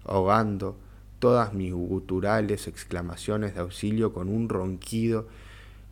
ahogando 0.05 0.79
todas 1.27 1.55
mis 1.55 1.73
guturales 1.73 2.69
exclamaciones 2.69 3.55
de 3.55 3.61
auxilio 3.61 4.13
con 4.13 4.29
un 4.29 4.49
ronquido 4.49 5.27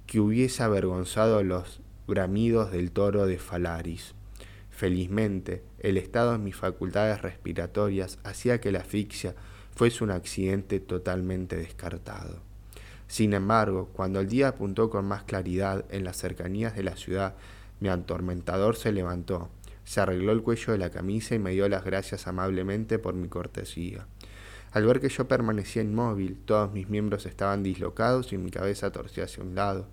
que 0.07 0.21
hubiese 0.21 0.63
avergonzado 0.63 1.43
los 1.43 1.81
bramidos 2.07 2.71
del 2.71 2.93
toro 2.93 3.27
de 3.27 3.39
Falaris. 3.39 4.15
Felizmente, 4.71 5.65
el 5.81 5.97
estado 5.97 6.31
de 6.31 6.39
mis 6.39 6.55
facultades 6.55 7.21
respiratorias 7.21 8.21
hacía 8.23 8.61
que 8.61 8.71
la 8.71 8.79
asfixia 8.79 9.35
fuese 9.75 10.05
un 10.05 10.13
accidente 10.13 10.79
totalmente 10.79 11.57
descartado. 11.57 12.39
Sin 13.09 13.33
embargo, 13.33 13.89
cuando 13.93 14.21
el 14.21 14.29
día 14.29 14.47
apuntó 14.47 14.89
con 14.89 15.05
más 15.05 15.25
claridad 15.25 15.85
en 15.91 16.05
las 16.05 16.17
cercanías 16.17 16.77
de 16.77 16.85
la 16.85 16.95
ciudad, 16.95 17.35
mi 17.81 17.89
atormentador 17.89 18.77
se 18.77 18.93
levantó, 18.93 19.49
se 19.83 20.01
arregló 20.01 20.31
el 20.31 20.45
cuello 20.45 20.75
de 20.75 20.79
la 20.79 20.91
camisa 20.91 21.35
y 21.35 21.41
me 21.41 21.51
dio 21.51 21.69
las 21.69 21.85
gracias 21.85 22.29
amablemente 22.29 23.01
por 23.01 23.15
mi 23.15 23.27
cortesía. 23.27 24.07
Al 24.75 24.87
ver 24.87 24.99
que 24.99 25.09
yo 25.09 25.29
permanecía 25.29 25.83
inmóvil, 25.83 26.37
todos 26.45 26.73
mis 26.73 26.89
miembros 26.89 27.27
estaban 27.27 27.63
dislocados 27.63 28.33
y 28.33 28.39
mi 28.39 28.51
cabeza 28.51 28.91
torcía 28.91 29.23
hacia 29.23 29.45
un 29.45 29.55
lado. 29.55 29.87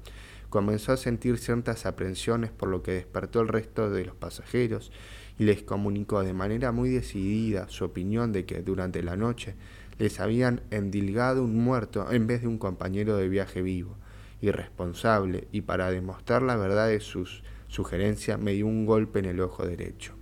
Comenzó 0.50 0.91
a 0.91 0.97
sentir 0.97 1.38
ciertas 1.38 1.85
aprensiones 1.85 2.50
por 2.50 2.67
lo 2.67 2.81
que 2.81 2.93
despertó 2.93 3.41
el 3.41 3.47
resto 3.47 3.91
de 3.91 4.05
los 4.05 4.15
pasajeros 4.15 4.91
y 5.38 5.43
les 5.43 5.61
comunicó 5.61 6.23
de 6.23 6.33
manera 6.33 6.71
muy 6.71 6.89
decidida 6.89 7.69
su 7.69 7.85
opinión 7.85 8.31
de 8.31 8.45
que 8.45 8.63
durante 8.63 9.03
la 9.03 9.15
noche 9.15 9.53
les 10.00 10.19
habían 10.19 10.61
endilgado 10.71 11.43
un 11.43 11.63
muerto 11.63 12.11
en 12.11 12.25
vez 12.25 12.41
de 12.41 12.47
un 12.47 12.57
compañero 12.57 13.17
de 13.17 13.29
viaje 13.29 13.61
vivo, 13.61 13.97
irresponsable, 14.41 15.47
y 15.51 15.61
para 15.61 15.91
demostrar 15.91 16.41
la 16.41 16.55
verdad 16.55 16.88
de 16.88 17.01
sus 17.01 17.43
sugerencias 17.67 18.39
me 18.39 18.53
dio 18.53 18.65
un 18.65 18.88
golpe 18.88 19.19
en 19.19 19.25
el 19.25 19.41
ojo 19.41 19.63
derecho. 19.63 20.15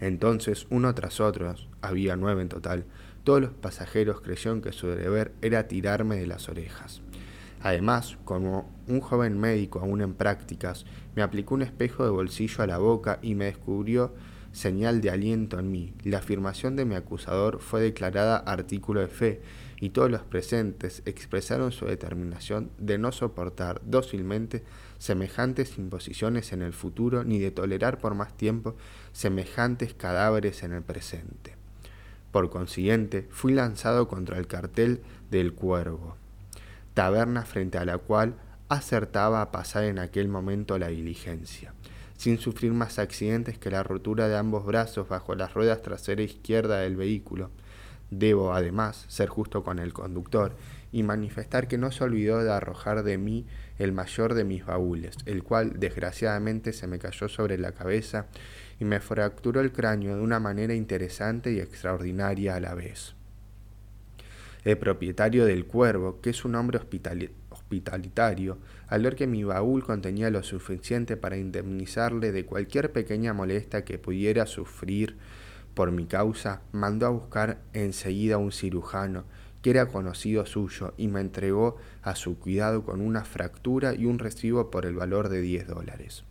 Entonces, 0.00 0.66
uno 0.68 0.94
tras 0.94 1.20
otro, 1.20 1.54
había 1.80 2.16
nueve 2.16 2.42
en 2.42 2.48
total, 2.48 2.84
todos 3.26 3.40
los 3.40 3.50
pasajeros 3.50 4.20
creyeron 4.20 4.62
que 4.62 4.70
su 4.70 4.86
deber 4.86 5.32
era 5.42 5.66
tirarme 5.66 6.14
de 6.14 6.28
las 6.28 6.48
orejas. 6.48 7.02
Además, 7.60 8.16
como 8.24 8.72
un 8.86 9.00
joven 9.00 9.36
médico 9.40 9.80
aún 9.80 10.00
en 10.00 10.14
prácticas, 10.14 10.86
me 11.16 11.22
aplicó 11.22 11.56
un 11.56 11.62
espejo 11.62 12.04
de 12.04 12.10
bolsillo 12.10 12.62
a 12.62 12.68
la 12.68 12.78
boca 12.78 13.18
y 13.22 13.34
me 13.34 13.46
descubrió 13.46 14.14
señal 14.52 15.00
de 15.00 15.10
aliento 15.10 15.58
en 15.58 15.72
mí. 15.72 15.92
La 16.04 16.18
afirmación 16.18 16.76
de 16.76 16.84
mi 16.84 16.94
acusador 16.94 17.58
fue 17.58 17.80
declarada 17.80 18.36
artículo 18.36 19.00
de 19.00 19.08
fe 19.08 19.42
y 19.80 19.90
todos 19.90 20.08
los 20.08 20.22
presentes 20.22 21.02
expresaron 21.04 21.72
su 21.72 21.86
determinación 21.86 22.70
de 22.78 22.96
no 22.96 23.10
soportar 23.10 23.82
dócilmente 23.84 24.62
semejantes 24.98 25.78
imposiciones 25.78 26.52
en 26.52 26.62
el 26.62 26.72
futuro 26.72 27.24
ni 27.24 27.40
de 27.40 27.50
tolerar 27.50 27.98
por 27.98 28.14
más 28.14 28.36
tiempo 28.36 28.76
semejantes 29.12 29.94
cadáveres 29.94 30.62
en 30.62 30.74
el 30.74 30.84
presente. 30.84 31.55
Por 32.36 32.50
consiguiente, 32.50 33.26
fui 33.30 33.54
lanzado 33.54 34.08
contra 34.08 34.36
el 34.36 34.46
cartel 34.46 35.00
del 35.30 35.54
Cuervo 35.54 36.18
taberna 36.92 37.46
frente 37.46 37.78
a 37.78 37.86
la 37.86 37.96
cual 37.96 38.34
acertaba 38.68 39.40
a 39.40 39.50
pasar 39.50 39.84
en 39.84 39.98
aquel 39.98 40.28
momento 40.28 40.78
la 40.78 40.88
diligencia, 40.88 41.72
sin 42.18 42.36
sufrir 42.36 42.74
más 42.74 42.98
accidentes 42.98 43.56
que 43.56 43.70
la 43.70 43.82
rotura 43.82 44.28
de 44.28 44.36
ambos 44.36 44.66
brazos 44.66 45.08
bajo 45.08 45.34
las 45.34 45.54
ruedas 45.54 45.80
trasera 45.80 46.20
izquierda 46.20 46.80
del 46.80 46.96
vehículo. 46.96 47.50
Debo, 48.10 48.52
además, 48.52 49.06
ser 49.08 49.30
justo 49.30 49.64
con 49.64 49.78
el 49.78 49.94
conductor 49.94 50.54
y 50.92 51.04
manifestar 51.04 51.68
que 51.68 51.78
no 51.78 51.90
se 51.90 52.04
olvidó 52.04 52.44
de 52.44 52.52
arrojar 52.52 53.02
de 53.02 53.16
mí 53.16 53.46
el 53.78 53.92
mayor 53.92 54.34
de 54.34 54.44
mis 54.44 54.66
baúles, 54.66 55.16
el 55.24 55.42
cual 55.42 55.80
desgraciadamente 55.80 56.74
se 56.74 56.86
me 56.86 56.98
cayó 56.98 57.30
sobre 57.30 57.56
la 57.56 57.72
cabeza 57.72 58.26
y 58.78 58.84
me 58.84 59.00
fracturó 59.00 59.60
el 59.60 59.72
cráneo 59.72 60.16
de 60.16 60.22
una 60.22 60.40
manera 60.40 60.74
interesante 60.74 61.52
y 61.52 61.60
extraordinaria 61.60 62.56
a 62.56 62.60
la 62.60 62.74
vez. 62.74 63.14
El 64.64 64.78
propietario 64.78 65.44
del 65.44 65.64
cuervo, 65.66 66.20
que 66.20 66.30
es 66.30 66.44
un 66.44 66.56
hombre 66.56 66.80
hospitalitario, 67.50 68.58
al 68.88 69.02
ver 69.02 69.14
que 69.14 69.28
mi 69.28 69.44
baúl 69.44 69.84
contenía 69.84 70.28
lo 70.30 70.42
suficiente 70.42 71.16
para 71.16 71.36
indemnizarle 71.36 72.32
de 72.32 72.44
cualquier 72.44 72.90
pequeña 72.90 73.32
molestia 73.32 73.84
que 73.84 73.98
pudiera 73.98 74.44
sufrir 74.46 75.16
por 75.74 75.92
mi 75.92 76.06
causa, 76.06 76.62
mandó 76.72 77.06
a 77.06 77.10
buscar 77.10 77.58
enseguida 77.74 78.38
un 78.38 78.50
cirujano, 78.50 79.24
que 79.62 79.70
era 79.70 79.86
conocido 79.86 80.46
suyo, 80.46 80.94
y 80.96 81.06
me 81.08 81.20
entregó 81.20 81.76
a 82.02 82.16
su 82.16 82.38
cuidado 82.38 82.82
con 82.82 83.00
una 83.00 83.24
fractura 83.24 83.94
y 83.94 84.06
un 84.06 84.18
recibo 84.18 84.70
por 84.70 84.84
el 84.84 84.94
valor 84.94 85.28
de 85.28 85.42
diez 85.42 85.66
dólares. 85.68 86.24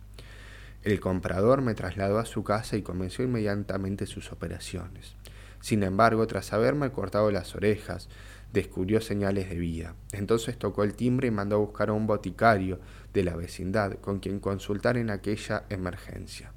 El 0.86 1.00
comprador 1.00 1.62
me 1.62 1.74
trasladó 1.74 2.20
a 2.20 2.24
su 2.24 2.44
casa 2.44 2.76
y 2.76 2.82
comenzó 2.82 3.24
inmediatamente 3.24 4.06
sus 4.06 4.30
operaciones. 4.30 5.16
Sin 5.60 5.82
embargo, 5.82 6.28
tras 6.28 6.52
haberme 6.52 6.92
cortado 6.92 7.32
las 7.32 7.56
orejas, 7.56 8.08
descubrió 8.52 9.00
señales 9.00 9.50
de 9.50 9.56
vida. 9.56 9.96
Entonces 10.12 10.56
tocó 10.56 10.84
el 10.84 10.94
timbre 10.94 11.26
y 11.26 11.32
mandó 11.32 11.56
a 11.56 11.58
buscar 11.58 11.88
a 11.88 11.92
un 11.92 12.06
boticario 12.06 12.78
de 13.12 13.24
la 13.24 13.34
vecindad 13.34 13.94
con 13.94 14.20
quien 14.20 14.38
consultar 14.38 14.96
en 14.96 15.10
aquella 15.10 15.64
emergencia. 15.70 16.52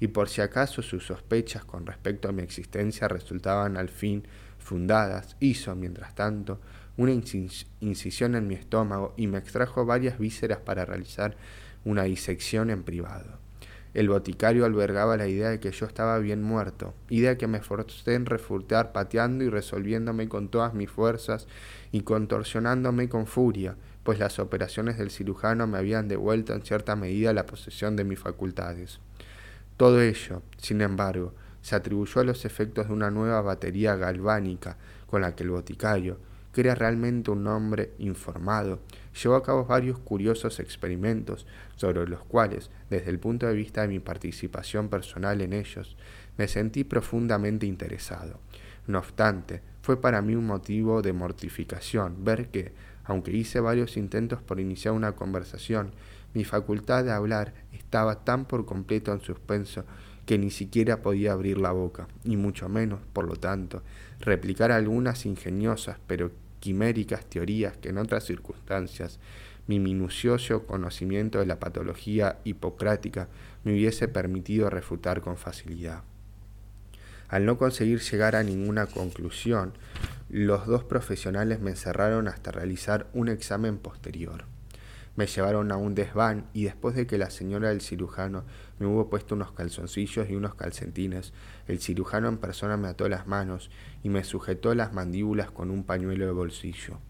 Y 0.00 0.08
por 0.08 0.28
si 0.28 0.40
acaso 0.40 0.82
sus 0.82 1.06
sospechas 1.06 1.64
con 1.64 1.86
respecto 1.86 2.28
a 2.28 2.32
mi 2.32 2.42
existencia 2.42 3.06
resultaban 3.06 3.76
al 3.76 3.90
fin 3.90 4.26
fundadas, 4.58 5.36
hizo, 5.38 5.76
mientras 5.76 6.16
tanto, 6.16 6.60
una 6.96 7.12
incisión 7.12 8.34
en 8.34 8.48
mi 8.48 8.56
estómago 8.56 9.14
y 9.16 9.28
me 9.28 9.38
extrajo 9.38 9.86
varias 9.86 10.18
vísceras 10.18 10.58
para 10.58 10.84
realizar 10.84 11.36
una 11.84 12.02
disección 12.02 12.70
en 12.70 12.82
privado. 12.82 13.37
El 13.94 14.08
boticario 14.08 14.64
albergaba 14.64 15.16
la 15.16 15.26
idea 15.26 15.48
de 15.48 15.60
que 15.60 15.70
yo 15.70 15.86
estaba 15.86 16.18
bien 16.18 16.42
muerto, 16.42 16.94
idea 17.08 17.38
que 17.38 17.46
me 17.46 17.60
forcé 17.60 18.14
en 18.14 18.26
refutar 18.26 18.92
pateando 18.92 19.44
y 19.44 19.48
resolviéndome 19.48 20.28
con 20.28 20.48
todas 20.48 20.74
mis 20.74 20.90
fuerzas 20.90 21.46
y 21.90 22.02
contorsionándome 22.02 23.08
con 23.08 23.26
furia, 23.26 23.76
pues 24.02 24.18
las 24.18 24.38
operaciones 24.38 24.98
del 24.98 25.10
cirujano 25.10 25.66
me 25.66 25.78
habían 25.78 26.08
devuelto 26.08 26.52
en 26.54 26.62
cierta 26.62 26.96
medida 26.96 27.32
la 27.32 27.46
posesión 27.46 27.96
de 27.96 28.04
mis 28.04 28.18
facultades. 28.18 29.00
Todo 29.76 30.00
ello, 30.02 30.42
sin 30.58 30.80
embargo, 30.80 31.34
se 31.62 31.76
atribuyó 31.76 32.20
a 32.20 32.24
los 32.24 32.44
efectos 32.44 32.88
de 32.88 32.94
una 32.94 33.10
nueva 33.10 33.40
batería 33.42 33.96
galvánica 33.96 34.76
con 35.06 35.22
la 35.22 35.34
que 35.34 35.44
el 35.44 35.50
boticario, 35.50 36.18
era 36.60 36.74
realmente 36.74 37.30
un 37.30 37.46
hombre 37.46 37.92
informado, 37.98 38.80
llevó 39.22 39.36
a 39.36 39.42
cabo 39.42 39.64
varios 39.64 39.98
curiosos 39.98 40.60
experimentos 40.60 41.46
sobre 41.76 42.06
los 42.06 42.22
cuales, 42.24 42.70
desde 42.90 43.10
el 43.10 43.18
punto 43.18 43.46
de 43.46 43.54
vista 43.54 43.82
de 43.82 43.88
mi 43.88 43.98
participación 43.98 44.88
personal 44.88 45.40
en 45.40 45.52
ellos, 45.52 45.96
me 46.36 46.48
sentí 46.48 46.84
profundamente 46.84 47.66
interesado. 47.66 48.40
No 48.86 48.98
obstante, 48.98 49.60
fue 49.82 50.00
para 50.00 50.22
mí 50.22 50.34
un 50.34 50.46
motivo 50.46 51.02
de 51.02 51.12
mortificación 51.12 52.24
ver 52.24 52.48
que, 52.48 52.72
aunque 53.04 53.32
hice 53.32 53.60
varios 53.60 53.96
intentos 53.96 54.42
por 54.42 54.60
iniciar 54.60 54.94
una 54.94 55.12
conversación, 55.12 55.92
mi 56.34 56.44
facultad 56.44 57.04
de 57.04 57.12
hablar 57.12 57.54
estaba 57.72 58.24
tan 58.24 58.44
por 58.44 58.66
completo 58.66 59.12
en 59.12 59.20
suspenso 59.20 59.84
que 60.26 60.36
ni 60.36 60.50
siquiera 60.50 61.00
podía 61.00 61.32
abrir 61.32 61.58
la 61.58 61.72
boca, 61.72 62.06
y 62.22 62.36
mucho 62.36 62.68
menos, 62.68 63.00
por 63.14 63.26
lo 63.26 63.36
tanto, 63.36 63.82
replicar 64.20 64.72
algunas 64.72 65.24
ingeniosas 65.24 65.96
pero 66.06 66.30
quiméricas 66.60 67.24
teorías 67.26 67.76
que 67.76 67.90
en 67.90 67.98
otras 67.98 68.24
circunstancias 68.24 69.18
mi 69.66 69.78
minucioso 69.78 70.66
conocimiento 70.66 71.38
de 71.38 71.46
la 71.46 71.60
patología 71.60 72.38
hipocrática 72.44 73.28
me 73.64 73.72
hubiese 73.72 74.08
permitido 74.08 74.70
refutar 74.70 75.20
con 75.20 75.36
facilidad. 75.36 76.02
Al 77.28 77.44
no 77.44 77.58
conseguir 77.58 78.00
llegar 78.00 78.34
a 78.34 78.42
ninguna 78.42 78.86
conclusión, 78.86 79.74
los 80.30 80.66
dos 80.66 80.84
profesionales 80.84 81.60
me 81.60 81.70
encerraron 81.70 82.28
hasta 82.28 82.50
realizar 82.50 83.06
un 83.12 83.28
examen 83.28 83.76
posterior. 83.76 84.44
Me 85.18 85.26
llevaron 85.26 85.72
a 85.72 85.76
un 85.76 85.96
desván 85.96 86.46
y 86.52 86.62
después 86.62 86.94
de 86.94 87.08
que 87.08 87.18
la 87.18 87.28
señora 87.30 87.70
del 87.70 87.80
cirujano 87.80 88.44
me 88.78 88.86
hubo 88.86 89.10
puesto 89.10 89.34
unos 89.34 89.50
calzoncillos 89.50 90.30
y 90.30 90.36
unos 90.36 90.54
calcetines, 90.54 91.32
el 91.66 91.80
cirujano 91.80 92.28
en 92.28 92.38
persona 92.38 92.76
me 92.76 92.86
ató 92.86 93.08
las 93.08 93.26
manos 93.26 93.68
y 94.04 94.10
me 94.10 94.22
sujetó 94.22 94.76
las 94.76 94.92
mandíbulas 94.92 95.50
con 95.50 95.72
un 95.72 95.82
pañuelo 95.82 96.24
de 96.24 96.30
bolsillo. 96.30 97.00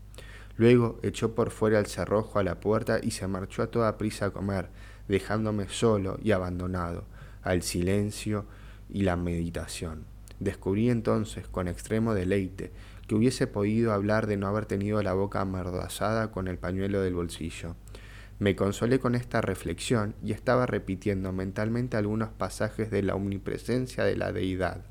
Luego 0.56 0.98
echó 1.02 1.34
por 1.34 1.50
fuera 1.50 1.78
el 1.78 1.84
cerrojo 1.84 2.38
a 2.38 2.42
la 2.42 2.60
puerta 2.60 2.98
y 3.02 3.10
se 3.10 3.28
marchó 3.28 3.62
a 3.62 3.70
toda 3.70 3.98
prisa 3.98 4.24
a 4.24 4.30
comer, 4.30 4.70
dejándome 5.06 5.68
solo 5.68 6.18
y 6.22 6.30
abandonado 6.30 7.04
al 7.42 7.60
silencio 7.60 8.46
y 8.88 9.02
la 9.02 9.16
meditación. 9.16 10.06
Descubrí 10.40 10.88
entonces, 10.88 11.46
con 11.46 11.68
extremo 11.68 12.14
deleite, 12.14 12.72
que 13.06 13.14
hubiese 13.14 13.46
podido 13.46 13.92
hablar 13.92 14.26
de 14.26 14.38
no 14.38 14.46
haber 14.46 14.64
tenido 14.64 15.02
la 15.02 15.12
boca 15.12 15.42
amordazada 15.42 16.30
con 16.30 16.48
el 16.48 16.56
pañuelo 16.56 17.02
del 17.02 17.12
bolsillo. 17.12 17.76
Me 18.38 18.54
consolé 18.54 19.00
con 19.00 19.16
esta 19.16 19.40
reflexión 19.40 20.14
y 20.22 20.32
estaba 20.32 20.64
repitiendo 20.64 21.32
mentalmente 21.32 21.96
algunos 21.96 22.28
pasajes 22.28 22.90
de 22.90 23.02
la 23.02 23.16
omnipresencia 23.16 24.04
de 24.04 24.16
la 24.16 24.32
deidad, 24.32 24.82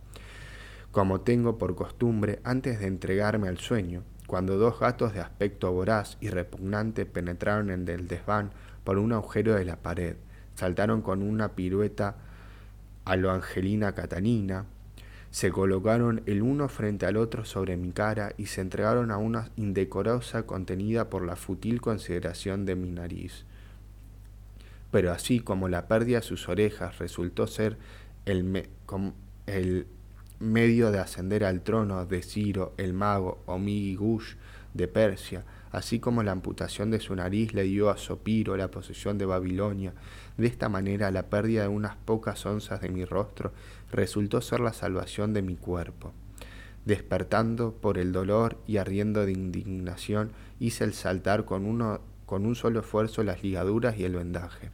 como 0.91 1.21
tengo 1.21 1.57
por 1.57 1.75
costumbre 1.75 2.39
antes 2.43 2.79
de 2.79 2.87
entregarme 2.87 3.47
al 3.47 3.57
sueño, 3.57 4.03
cuando 4.27 4.57
dos 4.57 4.79
gatos 4.79 5.13
de 5.13 5.21
aspecto 5.21 5.71
voraz 5.71 6.17
y 6.19 6.29
repugnante 6.29 7.05
penetraron 7.05 7.69
en 7.69 7.87
el 7.87 8.09
desván 8.09 8.51
por 8.83 8.97
un 8.97 9.13
agujero 9.13 9.55
de 9.55 9.63
la 9.63 9.77
pared, 9.77 10.17
saltaron 10.55 11.01
con 11.01 11.23
una 11.23 11.53
pirueta 11.55 12.15
a 13.05 13.15
lo 13.15 13.31
Angelina 13.31 13.93
Catalina, 13.95 14.65
se 15.37 15.51
colocaron 15.51 16.23
el 16.25 16.41
uno 16.41 16.67
frente 16.67 17.05
al 17.05 17.15
otro 17.15 17.45
sobre 17.45 17.77
mi 17.77 17.91
cara 17.91 18.33
y 18.39 18.47
se 18.47 18.59
entregaron 18.59 19.11
a 19.11 19.17
una 19.17 19.51
indecorosa 19.55 20.47
contenida 20.47 21.11
por 21.11 21.23
la 21.23 21.35
fútil 21.35 21.79
consideración 21.79 22.65
de 22.65 22.75
mi 22.75 22.89
nariz. 22.89 23.45
Pero 24.89 25.11
así 25.11 25.39
como 25.39 25.69
la 25.69 25.87
pérdida 25.87 26.21
de 26.21 26.25
sus 26.25 26.49
orejas 26.49 26.97
resultó 26.97 27.45
ser 27.45 27.77
el, 28.25 28.65
medio 30.39 30.89
de 30.89 30.97
ascender 30.97 31.43
al 31.43 31.61
trono 31.61 32.03
de 32.07 32.23
Ciro, 32.23 32.73
el 32.77 32.93
mago, 32.93 33.43
o 33.45 33.59
de 34.73 34.87
Persia, 34.87 35.43
así 35.71 35.99
como 35.99 36.23
la 36.23 36.31
amputación 36.31 36.89
de 36.89 36.99
su 36.99 37.15
nariz 37.15 37.53
le 37.53 37.61
dio 37.61 37.91
a 37.91 37.97
Sopiro 37.97 38.57
la 38.57 38.71
posesión 38.71 39.19
de 39.19 39.27
Babilonia. 39.27 39.93
De 40.35 40.47
esta 40.47 40.67
manera 40.67 41.11
la 41.11 41.27
pérdida 41.29 41.61
de 41.61 41.67
unas 41.67 41.95
pocas 41.95 42.43
onzas 42.47 42.81
de 42.81 42.89
mi 42.89 43.05
rostro 43.05 43.53
resultó 43.91 44.41
ser 44.41 44.59
la 44.59 44.73
salvación 44.73 45.33
de 45.33 45.41
mi 45.41 45.55
cuerpo. 45.55 46.13
Despertando 46.85 47.73
por 47.73 47.97
el 47.97 48.11
dolor 48.11 48.57
y 48.65 48.77
ardiendo 48.77 49.25
de 49.25 49.33
indignación, 49.33 50.31
hice 50.59 50.83
el 50.83 50.93
saltar 50.93 51.45
con, 51.45 51.65
uno, 51.65 51.99
con 52.25 52.45
un 52.45 52.55
solo 52.55 52.79
esfuerzo 52.79 53.23
las 53.23 53.43
ligaduras 53.43 53.97
y 53.97 54.05
el 54.05 54.15
vendaje. 54.15 54.71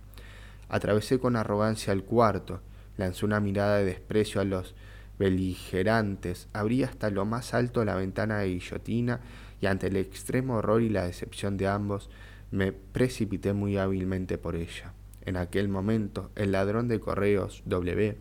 Atravesé 0.69 1.19
con 1.19 1.35
arrogancia 1.35 1.91
el 1.91 2.03
cuarto, 2.03 2.61
lancé 2.97 3.25
una 3.25 3.39
mirada 3.39 3.77
de 3.77 3.85
desprecio 3.85 4.41
a 4.41 4.45
los 4.45 4.75
beligerantes, 5.17 6.47
abrí 6.53 6.83
hasta 6.83 7.09
lo 7.09 7.25
más 7.25 7.53
alto 7.53 7.83
la 7.85 7.95
ventana 7.95 8.39
de 8.39 8.49
guillotina 8.49 9.21
y 9.61 9.65
ante 9.65 9.87
el 9.87 9.95
extremo 9.95 10.57
horror 10.57 10.81
y 10.81 10.89
la 10.89 11.05
decepción 11.05 11.57
de 11.57 11.67
ambos, 11.67 12.09
me 12.51 12.71
precipité 12.71 13.53
muy 13.53 13.77
hábilmente 13.77 14.37
por 14.37 14.55
ella. 14.55 14.93
En 15.25 15.37
aquel 15.37 15.69
momento, 15.69 16.29
el 16.35 16.51
ladrón 16.51 16.87
de 16.87 16.99
correos 16.99 17.63
W 17.65 18.17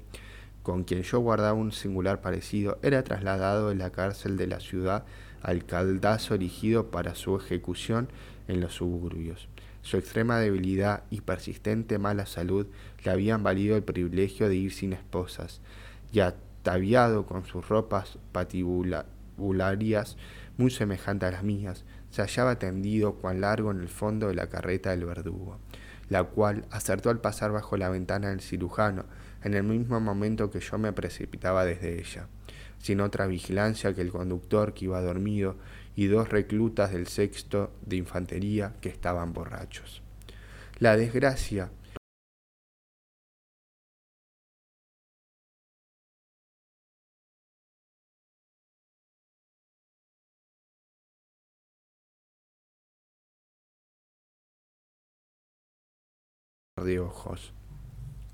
con 0.62 0.84
quien 0.84 1.02
yo 1.02 1.18
guardaba 1.18 1.54
un 1.54 1.72
singular 1.72 2.20
parecido, 2.20 2.78
era 2.82 3.02
trasladado 3.02 3.70
de 3.70 3.74
la 3.74 3.90
cárcel 3.90 4.36
de 4.36 4.46
la 4.46 4.60
ciudad 4.60 5.04
al 5.42 5.64
caldazo 5.64 6.34
erigido 6.34 6.90
para 6.90 7.14
su 7.14 7.36
ejecución 7.36 8.08
en 8.48 8.60
los 8.60 8.74
suburbios. 8.74 9.48
Su 9.82 9.96
extrema 9.96 10.38
debilidad 10.38 11.02
y 11.10 11.22
persistente 11.22 11.98
mala 11.98 12.26
salud 12.26 12.68
le 13.04 13.10
habían 13.10 13.42
valido 13.42 13.76
el 13.76 13.82
privilegio 13.82 14.48
de 14.48 14.54
ir 14.54 14.72
sin 14.72 14.92
esposas, 14.92 15.60
y 16.12 16.20
ataviado 16.20 17.26
con 17.26 17.44
sus 17.44 17.68
ropas 17.68 18.18
patibularias 18.30 20.16
muy 20.56 20.70
semejantes 20.70 21.28
a 21.28 21.32
las 21.32 21.42
mías, 21.42 21.84
se 22.10 22.22
hallaba 22.22 22.58
tendido 22.58 23.14
cuán 23.14 23.40
largo 23.40 23.72
en 23.72 23.80
el 23.80 23.88
fondo 23.88 24.28
de 24.28 24.34
la 24.34 24.48
carreta 24.48 24.90
del 24.90 25.06
verdugo, 25.06 25.58
la 26.08 26.22
cual 26.24 26.66
acertó 26.70 27.10
al 27.10 27.20
pasar 27.20 27.50
bajo 27.50 27.76
la 27.76 27.88
ventana 27.88 28.28
del 28.28 28.40
cirujano, 28.40 29.06
en 29.44 29.54
el 29.54 29.64
mismo 29.64 30.00
momento 30.00 30.50
que 30.50 30.60
yo 30.60 30.78
me 30.78 30.92
precipitaba 30.92 31.64
desde 31.64 31.98
ella, 31.98 32.28
sin 32.78 33.00
otra 33.00 33.26
vigilancia 33.26 33.94
que 33.94 34.00
el 34.00 34.10
conductor 34.10 34.74
que 34.74 34.86
iba 34.86 35.00
dormido 35.00 35.56
y 35.94 36.06
dos 36.06 36.28
reclutas 36.28 36.92
del 36.92 37.06
sexto 37.06 37.72
de 37.84 37.96
infantería 37.96 38.74
que 38.80 38.88
estaban 38.88 39.32
borrachos. 39.32 40.02
La 40.78 40.96
desgracia. 40.96 41.70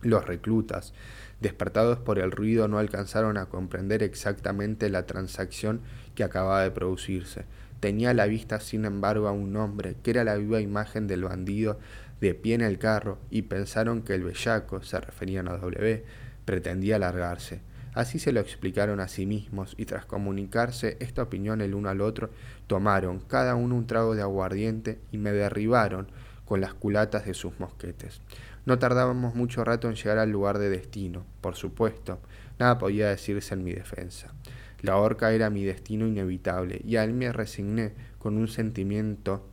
Los 0.02 0.26
reclutas, 0.26 0.94
despertados 1.40 1.98
por 1.98 2.20
el 2.20 2.30
ruido, 2.30 2.68
no 2.68 2.78
alcanzaron 2.78 3.37
a 3.37 3.46
comprender 3.46 4.02
exactamente 4.02 4.90
la 4.90 5.06
transacción 5.06 5.80
que 6.14 6.22
acababa 6.22 6.62
de 6.62 6.70
producirse. 6.70 7.46
Tenía 7.80 8.11
a 8.11 8.14
la 8.14 8.26
vista, 8.26 8.61
sin 8.61 8.84
embargo, 8.84 9.26
a 9.26 9.32
un 9.32 9.56
hombre 9.56 9.96
que 10.02 10.12
era 10.12 10.24
la 10.24 10.37
viva 10.37 10.61
imagen 10.61 11.06
del 11.06 11.24
bandido 11.24 11.78
de 12.20 12.34
pie 12.34 12.54
en 12.54 12.61
el 12.61 12.78
carro 12.78 13.18
y 13.30 13.42
pensaron 13.42 14.02
que 14.02 14.14
el 14.14 14.24
bellaco, 14.24 14.82
se 14.82 15.00
referían 15.00 15.48
a 15.48 15.56
W, 15.56 16.04
pretendía 16.44 16.98
largarse. 16.98 17.61
Así 17.94 18.20
se 18.20 18.32
lo 18.32 18.40
explicaron 18.40 19.00
a 19.00 19.08
sí 19.08 19.26
mismos 19.26 19.74
y 19.76 19.84
tras 19.84 20.06
comunicarse 20.06 20.96
esta 21.00 21.22
opinión 21.22 21.61
el 21.61 21.74
uno 21.74 21.88
al 21.88 22.00
otro, 22.00 22.30
tomaron 22.68 23.18
cada 23.18 23.56
uno 23.56 23.74
un 23.74 23.87
trago 23.87 24.14
de 24.14 24.22
aguardiente 24.22 25.00
y 25.11 25.18
me 25.18 25.32
derribaron 25.32 26.08
con 26.44 26.61
las 26.61 26.74
culatas 26.74 27.26
de 27.26 27.34
sus 27.34 27.58
mosquetes. 27.58 28.20
No 28.68 28.78
tardábamos 28.78 29.35
mucho 29.35 29.64
rato 29.64 29.88
en 29.88 29.94
llegar 29.94 30.18
al 30.18 30.31
lugar 30.31 30.59
de 30.59 30.68
destino, 30.68 31.24
por 31.40 31.57
supuesto, 31.57 32.18
nada 32.59 32.76
podía 32.76 33.09
decirse 33.09 33.54
en 33.54 33.64
mi 33.64 33.72
defensa. 33.72 34.35
La 34.83 34.98
horca 34.98 35.33
era 35.33 35.48
mi 35.48 35.64
destino 35.64 36.07
inevitable 36.07 36.83
y 36.85 36.96
a 36.96 37.04
él 37.04 37.14
me 37.14 37.33
resigné 37.33 37.94
con 38.18 38.37
un 38.37 38.46
sentimiento 38.46 39.48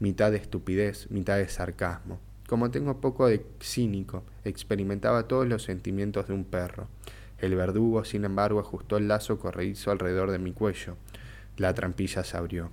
mitad 0.00 0.30
de 0.30 0.38
estupidez, 0.38 1.10
mitad 1.10 1.36
de 1.36 1.46
sarcasmo. 1.50 2.20
Como 2.48 2.70
tengo 2.70 3.02
poco 3.02 3.26
de 3.26 3.44
cínico, 3.60 4.24
experimentaba 4.44 5.28
todos 5.28 5.46
los 5.46 5.62
sentimientos 5.62 6.28
de 6.28 6.32
un 6.32 6.46
perro. 6.46 6.88
El 7.36 7.56
verdugo, 7.56 8.06
sin 8.06 8.24
embargo, 8.24 8.60
ajustó 8.60 8.96
el 8.96 9.08
lazo 9.08 9.38
corredizo 9.38 9.90
alrededor 9.90 10.30
de 10.30 10.38
mi 10.38 10.52
cuello. 10.52 10.96
La 11.58 11.74
trampilla 11.74 12.24
se 12.24 12.38
abrió. 12.38 12.70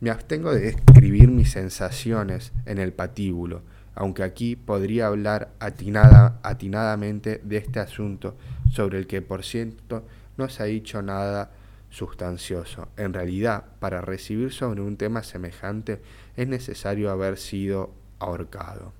Me 0.00 0.08
abstengo 0.08 0.50
de 0.50 0.60
describir 0.60 1.28
mis 1.28 1.50
sensaciones 1.50 2.54
en 2.64 2.78
el 2.78 2.94
patíbulo, 2.94 3.60
aunque 3.94 4.22
aquí 4.22 4.56
podría 4.56 5.06
hablar 5.06 5.52
atinadamente 5.60 7.40
de 7.44 7.56
este 7.56 7.80
asunto, 7.80 8.36
sobre 8.70 8.98
el 8.98 9.06
que, 9.06 9.22
por 9.22 9.44
cierto, 9.44 10.04
no 10.36 10.48
se 10.48 10.62
ha 10.62 10.66
dicho 10.66 11.02
nada 11.02 11.50
sustancioso. 11.90 12.88
En 12.96 13.12
realidad, 13.12 13.64
para 13.80 14.00
recibir 14.00 14.52
sobre 14.52 14.80
un 14.80 14.96
tema 14.96 15.22
semejante 15.22 16.00
es 16.36 16.48
necesario 16.48 17.10
haber 17.10 17.36
sido 17.36 17.92
ahorcado. 18.20 18.92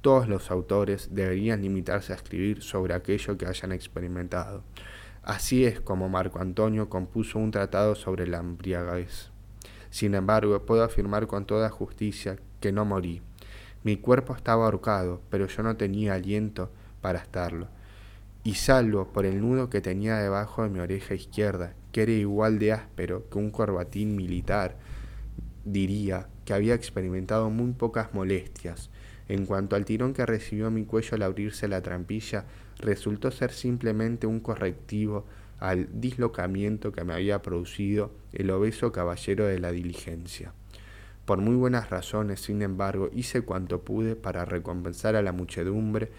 Todos 0.00 0.28
los 0.28 0.50
autores 0.50 1.14
deberían 1.14 1.62
limitarse 1.62 2.12
a 2.12 2.16
escribir 2.16 2.62
sobre 2.62 2.92
aquello 2.92 3.38
que 3.38 3.46
hayan 3.46 3.72
experimentado. 3.72 4.62
Así 5.22 5.64
es 5.64 5.80
como 5.80 6.10
Marco 6.10 6.40
Antonio 6.40 6.90
compuso 6.90 7.38
un 7.38 7.50
tratado 7.50 7.94
sobre 7.94 8.26
la 8.26 8.38
embriaguez. 8.38 9.30
Sin 9.88 10.14
embargo, 10.14 10.66
puedo 10.66 10.84
afirmar 10.84 11.26
con 11.26 11.46
toda 11.46 11.70
justicia 11.70 12.36
que 12.60 12.72
no 12.72 12.84
morí. 12.84 13.22
Mi 13.84 13.98
cuerpo 13.98 14.34
estaba 14.34 14.64
ahorcado, 14.64 15.20
pero 15.28 15.46
yo 15.46 15.62
no 15.62 15.76
tenía 15.76 16.14
aliento 16.14 16.70
para 17.02 17.18
estarlo. 17.18 17.68
Y 18.42 18.54
salvo 18.54 19.12
por 19.12 19.26
el 19.26 19.42
nudo 19.42 19.68
que 19.68 19.82
tenía 19.82 20.16
debajo 20.16 20.62
de 20.62 20.70
mi 20.70 20.78
oreja 20.78 21.12
izquierda, 21.12 21.74
que 21.92 22.02
era 22.02 22.12
igual 22.12 22.58
de 22.58 22.72
áspero 22.72 23.28
que 23.28 23.36
un 23.36 23.50
corbatín 23.50 24.16
militar, 24.16 24.78
diría 25.66 26.28
que 26.46 26.54
había 26.54 26.74
experimentado 26.74 27.50
muy 27.50 27.72
pocas 27.72 28.14
molestias, 28.14 28.88
en 29.28 29.44
cuanto 29.44 29.76
al 29.76 29.84
tirón 29.84 30.14
que 30.14 30.24
recibió 30.24 30.70
mi 30.70 30.86
cuello 30.86 31.16
al 31.16 31.22
abrirse 31.22 31.68
la 31.68 31.82
trampilla, 31.82 32.46
resultó 32.78 33.30
ser 33.30 33.52
simplemente 33.52 34.26
un 34.26 34.40
correctivo 34.40 35.26
al 35.60 35.88
dislocamiento 36.00 36.90
que 36.90 37.04
me 37.04 37.12
había 37.12 37.42
producido 37.42 38.12
el 38.32 38.50
obeso 38.50 38.92
caballero 38.92 39.44
de 39.46 39.58
la 39.58 39.72
diligencia. 39.72 40.54
Por 41.24 41.38
muy 41.38 41.56
buenas 41.56 41.88
razones, 41.88 42.40
sin 42.40 42.60
embargo, 42.60 43.08
hice 43.14 43.42
cuanto 43.42 43.80
pude 43.80 44.14
para 44.14 44.44
recompensar 44.44 45.16
a 45.16 45.22
la 45.22 45.32
muchedumbre 45.32 46.10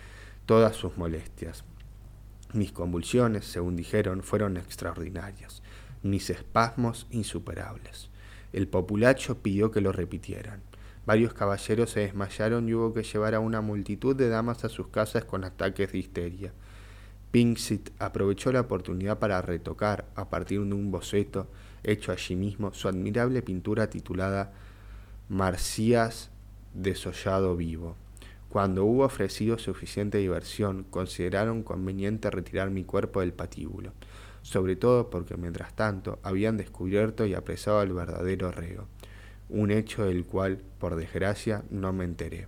todas 0.48 0.76
sus 0.76 0.98
molestias. 0.98 1.64
Mis 2.54 2.72
convulsiones, 2.72 3.46
según 3.46 3.76
dijeron, 3.76 4.24
fueron 4.24 4.58
extraordinarias, 4.58 5.62
mis 6.02 6.30
espasmos 6.32 7.06
insuperables. 7.12 8.10
El 8.52 8.68
populacho 8.68 9.40
pidió 9.40 9.70
que 9.70 9.82
lo 9.82 9.92
repitieran. 9.92 10.62
Varios 11.06 11.34
caballeros 11.34 11.92
se 11.92 12.00
desmayaron 12.00 12.68
y 12.68 12.74
hubo 12.74 12.94
que 12.94 13.04
llevar 13.04 13.36
a 13.36 13.40
una 13.40 13.62
multitud 13.62 14.16
de 14.16 14.30
damas 14.30 14.66
a 14.66 14.70
sus 14.70 14.88
casas 14.88 15.26
con 15.26 15.44
ataques 15.44 15.92
de 15.92 16.00
histeria. 16.00 16.54
Pinksit 17.30 17.92
aprovechó 18.00 18.52
la 18.52 18.62
oportunidad 18.62 19.20
para 19.20 19.42
retocar, 19.42 20.06
a 20.16 20.30
partir 20.30 20.62
de 20.62 20.74
un 20.74 20.90
boceto 20.90 21.48
hecho 21.84 22.12
allí 22.12 22.36
mismo, 22.36 22.74
su 22.74 22.88
admirable 22.88 23.44
pintura 23.44 23.90
titulada 23.90 24.54
Marcías 25.30 26.30
desollado 26.74 27.56
vivo. 27.56 27.96
Cuando 28.50 28.86
hubo 28.86 29.04
ofrecido 29.06 29.58
suficiente 29.58 30.20
diversión, 30.20 30.86
consideraron 30.90 31.64
conveniente 31.64 32.30
retirar 32.30 32.70
mi 32.70 32.84
cuerpo 32.84 33.22
del 33.22 33.34
patíbulo, 33.34 33.92
sobre 34.44 34.76
todo 34.76 35.10
porque 35.10 35.36
mientras 35.36 35.76
tanto 35.76 36.20
habían 36.24 36.58
descubierto 36.58 37.26
y 37.26 37.34
apresado 37.34 37.80
al 37.80 37.92
verdadero 37.94 38.52
reo 38.52 38.88
un 39.50 39.72
hecho 39.72 40.06
del 40.06 40.26
cual, 40.26 40.60
por 40.80 40.96
desgracia, 40.96 41.64
no 41.70 41.94
me 41.94 42.04
enteré. 42.04 42.48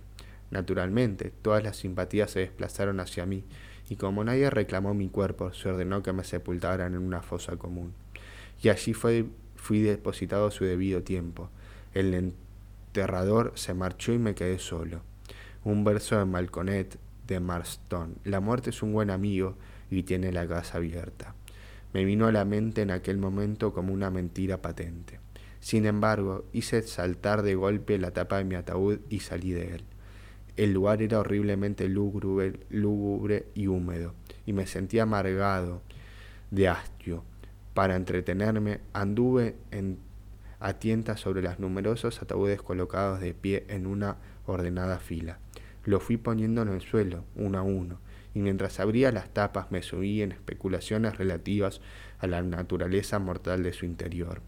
Naturalmente, 0.50 1.32
todas 1.42 1.62
las 1.62 1.76
simpatías 1.76 2.30
se 2.30 2.40
desplazaron 2.40 3.00
hacia 3.00 3.26
mí, 3.26 3.44
y 3.88 3.96
como 3.96 4.24
nadie 4.24 4.50
reclamó 4.50 4.94
mi 4.94 5.08
cuerpo, 5.08 5.52
se 5.52 5.68
ordenó 5.68 6.02
que 6.02 6.12
me 6.12 6.24
sepultaran 6.24 6.94
en 6.94 7.00
una 7.00 7.22
fosa 7.22 7.56
común. 7.56 7.92
Y 8.62 8.68
allí 8.68 8.94
fui 8.94 9.80
depositado 9.80 10.50
su 10.50 10.64
debido 10.64 11.02
tiempo. 11.02 11.50
El 11.94 12.34
se 13.54 13.74
marchó 13.74 14.12
y 14.12 14.18
me 14.18 14.34
quedé 14.34 14.58
solo. 14.58 15.02
Un 15.64 15.84
verso 15.84 16.18
de 16.18 16.24
Malconet 16.24 16.98
de 17.26 17.40
Marston. 17.40 18.16
La 18.24 18.40
muerte 18.40 18.70
es 18.70 18.82
un 18.82 18.92
buen 18.92 19.10
amigo 19.10 19.56
y 19.90 20.02
tiene 20.02 20.32
la 20.32 20.48
casa 20.48 20.78
abierta. 20.78 21.34
Me 21.92 22.04
vino 22.04 22.26
a 22.26 22.32
la 22.32 22.44
mente 22.44 22.82
en 22.82 22.90
aquel 22.90 23.18
momento 23.18 23.72
como 23.72 23.92
una 23.92 24.10
mentira 24.10 24.60
patente. 24.60 25.20
Sin 25.60 25.86
embargo, 25.86 26.44
hice 26.52 26.82
saltar 26.82 27.42
de 27.42 27.54
golpe 27.54 27.98
la 27.98 28.10
tapa 28.10 28.38
de 28.38 28.44
mi 28.44 28.54
ataúd 28.54 28.98
y 29.08 29.20
salí 29.20 29.52
de 29.52 29.74
él. 29.74 29.84
El 30.56 30.72
lugar 30.72 31.02
era 31.02 31.20
horriblemente 31.20 31.88
lúgubre, 31.88 32.60
lúgubre 32.68 33.46
y 33.54 33.68
húmedo, 33.68 34.14
y 34.44 34.52
me 34.52 34.66
sentía 34.66 35.04
amargado 35.04 35.82
de 36.50 36.68
hastio. 36.68 37.24
Para 37.74 37.96
entretenerme, 37.96 38.80
anduve 38.92 39.56
en, 39.70 39.98
a 40.60 40.74
tientas 40.74 41.20
sobre 41.20 41.42
los 41.42 41.58
numerosos 41.58 42.20
ataúdes 42.22 42.62
colocados 42.62 43.20
de 43.20 43.34
pie 43.34 43.64
en 43.68 43.86
una 43.86 44.16
ordenada 44.46 44.98
fila. 44.98 45.38
Los 45.84 46.02
fui 46.02 46.16
poniendo 46.16 46.62
en 46.62 46.68
el 46.68 46.80
suelo, 46.80 47.24
uno 47.36 47.58
a 47.58 47.62
uno, 47.62 48.00
y 48.34 48.40
mientras 48.40 48.80
abría 48.80 49.12
las 49.12 49.32
tapas 49.32 49.70
me 49.70 49.82
subí 49.82 50.22
en 50.22 50.32
especulaciones 50.32 51.16
relativas 51.16 51.80
a 52.18 52.26
la 52.26 52.42
naturaleza 52.42 53.18
mortal 53.18 53.62
de 53.62 53.72
su 53.72 53.86
interior. 53.86 54.42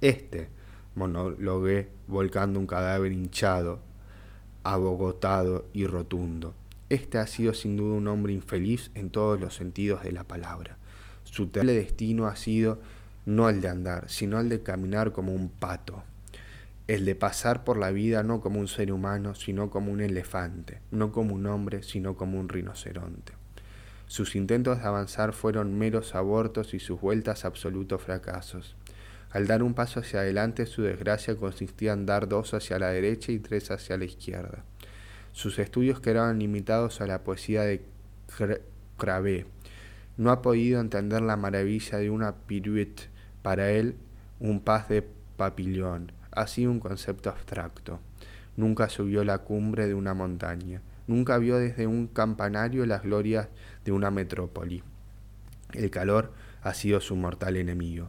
Este, 0.00 0.48
monologué 0.94 1.88
volcando 2.06 2.60
un 2.60 2.66
cadáver 2.66 3.12
hinchado, 3.12 3.80
abogotado 4.62 5.66
y 5.72 5.86
rotundo. 5.86 6.54
Este 6.88 7.18
ha 7.18 7.26
sido 7.26 7.54
sin 7.54 7.76
duda 7.76 7.94
un 7.94 8.08
hombre 8.08 8.32
infeliz 8.32 8.90
en 8.94 9.10
todos 9.10 9.40
los 9.40 9.54
sentidos 9.54 10.02
de 10.02 10.12
la 10.12 10.24
palabra. 10.24 10.76
Su 11.24 11.48
terrible 11.48 11.74
destino 11.74 12.26
ha 12.26 12.36
sido 12.36 12.80
no 13.26 13.48
el 13.48 13.60
de 13.60 13.68
andar, 13.68 14.08
sino 14.08 14.40
el 14.40 14.48
de 14.48 14.62
caminar 14.62 15.12
como 15.12 15.32
un 15.32 15.48
pato, 15.48 16.02
el 16.86 17.04
de 17.04 17.14
pasar 17.14 17.64
por 17.64 17.78
la 17.78 17.90
vida 17.90 18.22
no 18.22 18.40
como 18.40 18.60
un 18.60 18.68
ser 18.68 18.92
humano, 18.92 19.34
sino 19.34 19.70
como 19.70 19.90
un 19.90 20.00
elefante, 20.00 20.80
no 20.90 21.12
como 21.12 21.34
un 21.34 21.46
hombre, 21.46 21.82
sino 21.82 22.16
como 22.16 22.38
un 22.38 22.48
rinoceronte. 22.48 23.32
Sus 24.06 24.36
intentos 24.36 24.78
de 24.78 24.84
avanzar 24.84 25.32
fueron 25.32 25.78
meros 25.78 26.14
abortos 26.14 26.74
y 26.74 26.78
sus 26.78 27.00
vueltas 27.00 27.44
absolutos 27.44 28.02
fracasos. 28.02 28.76
Al 29.30 29.46
dar 29.46 29.62
un 29.62 29.74
paso 29.74 30.00
hacia 30.00 30.20
adelante, 30.20 30.66
su 30.66 30.82
desgracia 30.82 31.36
consistía 31.36 31.92
en 31.92 32.06
dar 32.06 32.28
dos 32.28 32.54
hacia 32.54 32.78
la 32.78 32.90
derecha 32.90 33.32
y 33.32 33.38
tres 33.38 33.70
hacia 33.70 33.96
la 33.96 34.04
izquierda. 34.04 34.62
Sus 35.32 35.58
estudios 35.58 35.98
quedaban 35.98 36.38
limitados 36.38 37.00
a 37.00 37.06
la 37.06 37.24
poesía 37.24 37.62
de 37.62 37.82
Cravé. 38.96 39.46
No 40.16 40.30
ha 40.30 40.42
podido 40.42 40.80
entender 40.80 41.22
la 41.22 41.36
maravilla 41.36 41.98
de 41.98 42.10
una 42.10 42.36
pirouette. 42.36 43.08
Para 43.44 43.72
él, 43.72 43.96
un 44.40 44.60
paz 44.60 44.88
de 44.88 45.06
papillón 45.36 46.12
sido 46.46 46.70
un 46.70 46.80
concepto 46.80 47.28
abstracto. 47.28 48.00
Nunca 48.56 48.88
subió 48.88 49.22
la 49.22 49.36
cumbre 49.36 49.86
de 49.86 49.92
una 49.92 50.14
montaña. 50.14 50.80
Nunca 51.06 51.36
vio 51.36 51.58
desde 51.58 51.86
un 51.86 52.06
campanario 52.06 52.86
las 52.86 53.02
glorias 53.02 53.48
de 53.84 53.92
una 53.92 54.10
metrópoli. 54.10 54.82
El 55.74 55.90
calor 55.90 56.32
ha 56.62 56.72
sido 56.72 57.02
su 57.02 57.16
mortal 57.16 57.58
enemigo. 57.58 58.08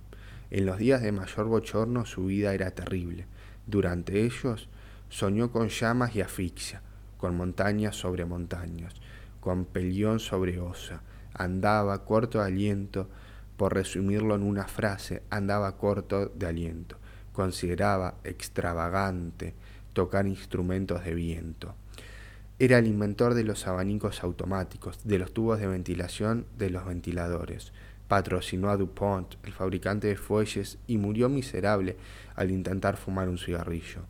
En 0.51 0.65
los 0.65 0.77
días 0.77 1.01
de 1.01 1.11
mayor 1.11 1.47
bochorno 1.47 2.05
su 2.05 2.27
vida 2.27 2.53
era 2.53 2.71
terrible. 2.71 3.25
Durante 3.67 4.23
ellos 4.23 4.69
soñó 5.09 5.51
con 5.51 5.67
llamas 5.67 6.15
y 6.15 6.21
asfixia, 6.21 6.81
con 7.17 7.35
montañas 7.35 7.97
sobre 7.97 8.23
montañas, 8.23 8.93
con 9.41 9.65
pelión 9.65 10.21
sobre 10.21 10.61
osa. 10.61 11.01
Andaba 11.33 12.05
corto 12.05 12.41
aliento, 12.41 13.09
por 13.57 13.73
resumirlo 13.73 14.35
en 14.35 14.43
una 14.43 14.65
frase, 14.65 15.23
andaba 15.29 15.77
corto 15.77 16.27
de 16.27 16.47
aliento. 16.47 16.97
Consideraba 17.33 18.15
extravagante 18.23 19.53
tocar 19.93 20.27
instrumentos 20.27 21.03
de 21.03 21.15
viento. 21.15 21.75
Era 22.57 22.77
el 22.77 22.87
inventor 22.87 23.33
de 23.33 23.43
los 23.43 23.67
abanicos 23.67 24.23
automáticos, 24.23 24.99
de 25.03 25.19
los 25.19 25.33
tubos 25.33 25.59
de 25.59 25.67
ventilación, 25.67 26.45
de 26.57 26.69
los 26.69 26.85
ventiladores. 26.85 27.73
Patrocinó 28.07 28.69
a 28.69 28.77
DuPont, 28.77 29.35
el 29.43 29.51
fabricante 29.51 30.07
de 30.07 30.15
fuelles, 30.15 30.77
y 30.87 30.97
murió 30.97 31.27
miserable 31.27 31.97
al 32.35 32.51
intentar 32.51 32.95
fumar 32.95 33.27
un 33.27 33.37
cigarrillo. 33.37 34.03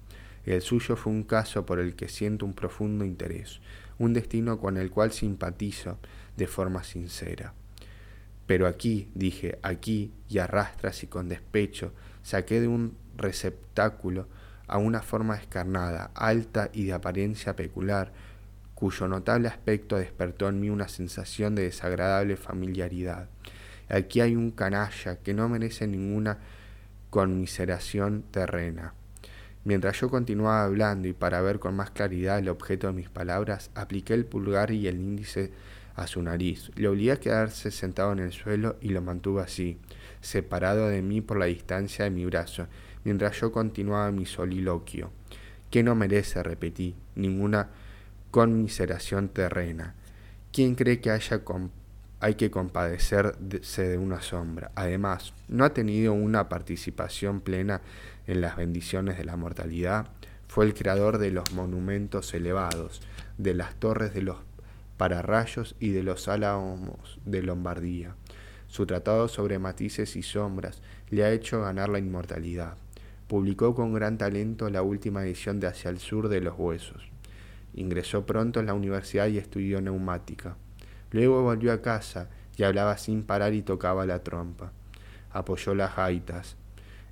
El 0.46 0.62
suyo 0.62 0.96
fue 0.96 1.12
un 1.12 1.24
caso 1.24 1.66
por 1.66 1.80
el 1.80 1.96
que 1.96 2.08
siento 2.08 2.46
un 2.46 2.54
profundo 2.54 3.04
interés, 3.04 3.62
un 3.98 4.14
destino 4.14 4.60
con 4.60 4.78
el 4.78 4.92
cual 4.92 5.12
simpatizo 5.12 5.98
de 6.38 6.46
forma 6.46 6.84
sincera. 6.84 7.54
Pero 8.46 8.68
aquí, 8.68 9.10
dije, 9.16 9.58
aquí, 9.64 10.12
y 10.30 10.40
arrastras 10.40 11.04
y 11.04 11.08
con 11.08 11.30
despecho, 11.30 11.92
saqué 12.24 12.62
de 12.62 12.68
un 12.68 12.96
receptáculo 13.18 14.28
a 14.68 14.78
una 14.78 15.02
forma 15.02 15.36
escarnada, 15.36 16.12
alta 16.16 16.70
y 16.74 16.86
de 16.86 16.94
apariencia 16.94 17.56
peculiar, 17.56 18.12
cuyo 18.74 19.08
notable 19.08 19.48
aspecto 19.48 19.98
despertó 19.98 20.50
en 20.50 20.60
mí 20.60 20.70
una 20.70 20.88
sensación 20.88 21.56
de 21.56 21.64
desagradable 21.64 22.36
familiaridad. 22.36 23.30
Aquí 23.90 24.22
hay 24.22 24.36
un 24.36 24.52
canalla 24.52 25.18
que 25.18 25.34
no 25.34 25.48
merece 25.48 25.88
ninguna 25.88 26.40
conmiseración 27.10 28.24
terrena. 28.32 28.94
Mientras 29.64 30.00
yo 30.00 30.10
continuaba 30.10 30.64
hablando 30.64 31.08
y 31.08 31.14
para 31.14 31.42
ver 31.42 31.60
con 31.60 31.76
más 31.76 31.90
claridad 31.90 32.38
el 32.38 32.50
objeto 32.50 32.88
de 32.88 32.94
mis 32.94 33.10
palabras, 33.10 33.72
apliqué 33.74 34.14
el 34.14 34.26
pulgar 34.26 34.72
y 34.72 34.88
el 34.88 35.00
índice 35.00 35.52
a 35.96 36.08
su 36.08 36.22
nariz. 36.22 36.72
Le 36.76 36.88
obligué 36.88 37.14
a 37.14 37.20
quedarse 37.20 37.72
sentado 37.72 38.12
en 38.12 38.20
el 38.20 38.32
suelo 38.32 38.78
y 38.82 38.90
lo 38.90 39.02
mantuvo 39.02 39.40
así, 39.40 39.78
separado 40.22 40.90
de 40.90 41.02
mí 41.02 41.22
por 41.22 41.38
la 41.38 41.46
distancia 41.46 42.06
de 42.06 42.12
mi 42.12 42.26
brazo, 42.26 42.68
mientras 43.04 43.40
yo 43.40 43.52
continuaba 43.52 44.12
mi 44.12 44.26
soliloquio. 44.26 45.12
¿Qué 45.70 45.84
no 45.84 45.96
merece, 45.96 46.42
repetí, 46.44 46.96
ninguna 47.16 47.70
conmiseración 48.32 49.30
terrena? 49.30 49.96
¿Quién 50.52 50.76
cree 50.76 51.00
que 51.00 51.12
haya 51.12 51.42
hay 52.22 52.36
que 52.36 52.50
compadecerse 52.50 53.90
de 53.90 53.98
una 53.98 54.22
sombra? 54.22 54.72
Además, 54.76 55.34
¿no 55.48 55.66
ha 55.66 55.74
tenido 55.74 56.14
una 56.14 56.48
participación 56.48 57.42
plena 57.42 57.82
en 58.26 58.42
las 58.42 58.56
bendiciones 58.56 59.18
de 59.18 59.26
la 59.26 59.36
mortalidad? 59.36 60.08
Fue 60.48 60.66
el 60.66 60.74
creador 60.74 61.18
de 61.18 61.32
los 61.32 61.52
monumentos 61.52 62.34
elevados, 62.34 63.02
de 63.38 63.54
las 63.54 63.76
torres 63.76 64.14
de 64.14 64.22
los 64.22 64.38
pararrayos 64.98 65.76
y 65.80 65.90
de 65.90 66.04
los 66.04 66.28
álamos 66.28 67.20
de 67.26 67.42
Lombardía. 67.42 68.16
Su 68.68 68.86
tratado 68.86 69.28
sobre 69.28 69.60
matices 69.60 70.16
y 70.16 70.24
sombras 70.24 70.82
le 71.10 71.24
ha 71.24 71.32
hecho 71.32 71.62
ganar 71.62 71.90
la 71.90 72.00
inmortalidad. 72.00 72.76
Publicó 73.28 73.74
con 73.74 73.94
gran 73.94 74.18
talento 74.18 74.70
la 74.70 74.82
última 74.82 75.24
edición 75.24 75.60
de 75.60 75.68
Hacia 75.68 75.90
el 75.90 76.00
Sur 76.00 76.30
de 76.30 76.42
los 76.42 76.58
Huesos. 76.58 77.04
Ingresó 77.74 78.26
pronto 78.26 78.60
en 78.60 78.68
la 78.68 78.74
universidad 78.74 79.28
y 79.28 79.38
estudió 79.38 79.82
neumática. 79.82 80.58
Luego 81.12 81.42
volvió 81.42 81.74
a 81.74 81.82
casa 81.82 82.30
y 82.58 82.64
hablaba 82.64 82.98
sin 82.98 83.24
parar 83.24 83.54
y 83.54 83.62
tocaba 83.62 84.06
la 84.06 84.24
trompa. 84.24 84.72
Apoyó 85.32 85.76
las 85.76 85.96
gaitas. 85.96 86.56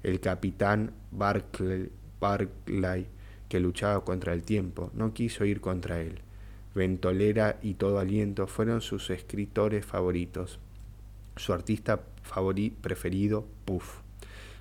El 0.04 0.20
capitán 0.20 0.92
Barclay, 1.12 1.90
Barclay, 2.20 3.08
que 3.50 3.60
luchaba 3.60 4.04
contra 4.04 4.34
el 4.34 4.44
tiempo, 4.44 4.92
no 4.94 5.14
quiso 5.14 5.46
ir 5.46 5.62
contra 5.62 6.02
él. 6.02 6.23
Ventolera 6.76 7.60
y 7.62 7.76
Todo 7.76 8.00
Aliento 8.00 8.48
fueron 8.48 8.82
sus 8.82 9.10
escritores 9.10 9.86
favoritos. 9.86 10.60
Su 11.36 11.54
artista 11.54 12.02
preferido, 12.82 13.46
Puff. 13.66 14.00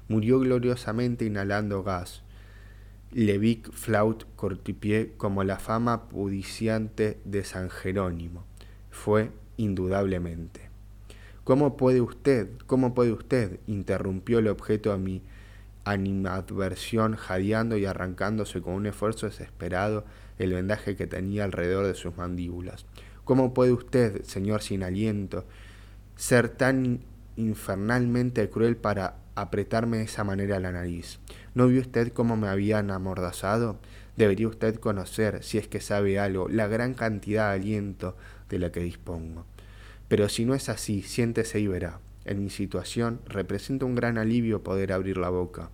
Murió 0.09 0.41
gloriosamente 0.41 1.25
inhalando 1.25 1.83
gas. 1.83 2.23
Levic 3.13 3.71
Flaut 3.73 4.27
Cortipié 4.37 5.13
como 5.17 5.45
la 5.45 5.59
fama 5.59 6.09
pudiciante 6.09 7.19
de 7.25 7.45
San 7.45 7.71
Jerónimo. 7.71 8.45
Fue 8.91 9.31
indudablemente. 9.57 10.71
¿Cómo 11.45 11.77
puede 11.77 12.01
usted, 12.01 12.49
cómo 12.67 12.95
puede 12.95 13.13
usted? 13.13 13.59
interrumpió 13.67 14.39
el 14.39 14.49
objeto 14.49 14.93
a 14.93 14.99
mi 14.99 15.23
animadversión, 15.85 17.17
jadeando 17.17 17.77
y 17.77 17.85
arrancándose 17.85 18.63
con 18.63 18.75
un 18.75 18.87
esfuerzo 18.87 19.27
desesperado 19.27 20.05
el 20.43 20.53
vendaje 20.53 20.97
que 20.97 21.07
tenía 21.07 21.45
alrededor 21.45 21.87
de 21.87 21.95
sus 21.95 22.17
mandíbulas. 22.17 22.85
¿Cómo 23.25 23.55
puede 23.55 23.73
usted, 23.73 24.23
señor 24.25 24.63
sin 24.63 24.83
aliento, 24.83 25.45
ser 26.17 26.49
tan 26.49 27.01
infernalmente 27.37 28.49
cruel 28.51 28.77
para 28.77 29.17
apretarme 29.35 29.99
de 29.99 30.05
esa 30.05 30.25
manera 30.25 30.59
la 30.59 30.73
nariz? 30.73 31.21
¿No 31.55 31.69
vio 31.69 31.81
usted 31.81 32.13
cómo 32.13 32.37
me 32.37 32.49
habían 32.49 32.91
amordazado? 32.91 33.79
Debería 34.17 34.49
usted 34.49 34.77
conocer, 34.77 35.43
si 35.45 35.59
es 35.59 35.69
que 35.69 35.81
sabe 35.81 36.19
algo, 36.19 36.49
la 36.49 36.67
gran 36.67 36.95
cantidad 36.95 37.49
de 37.51 37.55
aliento 37.55 38.17
de 38.49 38.59
la 38.59 38.73
que 38.73 38.81
dispongo. 38.81 39.47
Pero 40.09 40.29
si 40.29 40.45
no 40.45 40.55
es 40.55 40.69
así, 40.69 41.03
siéntese 41.03 41.61
y 41.61 41.69
verá. 41.69 42.01
En 42.25 42.43
mi 42.43 42.51
situación 42.51 43.21
representa 43.27 43.85
un 43.85 43.95
gran 43.95 44.19
alivio 44.19 44.63
poder 44.63 44.93
abrir 44.93 45.17
la 45.17 45.31
boca, 45.31 45.71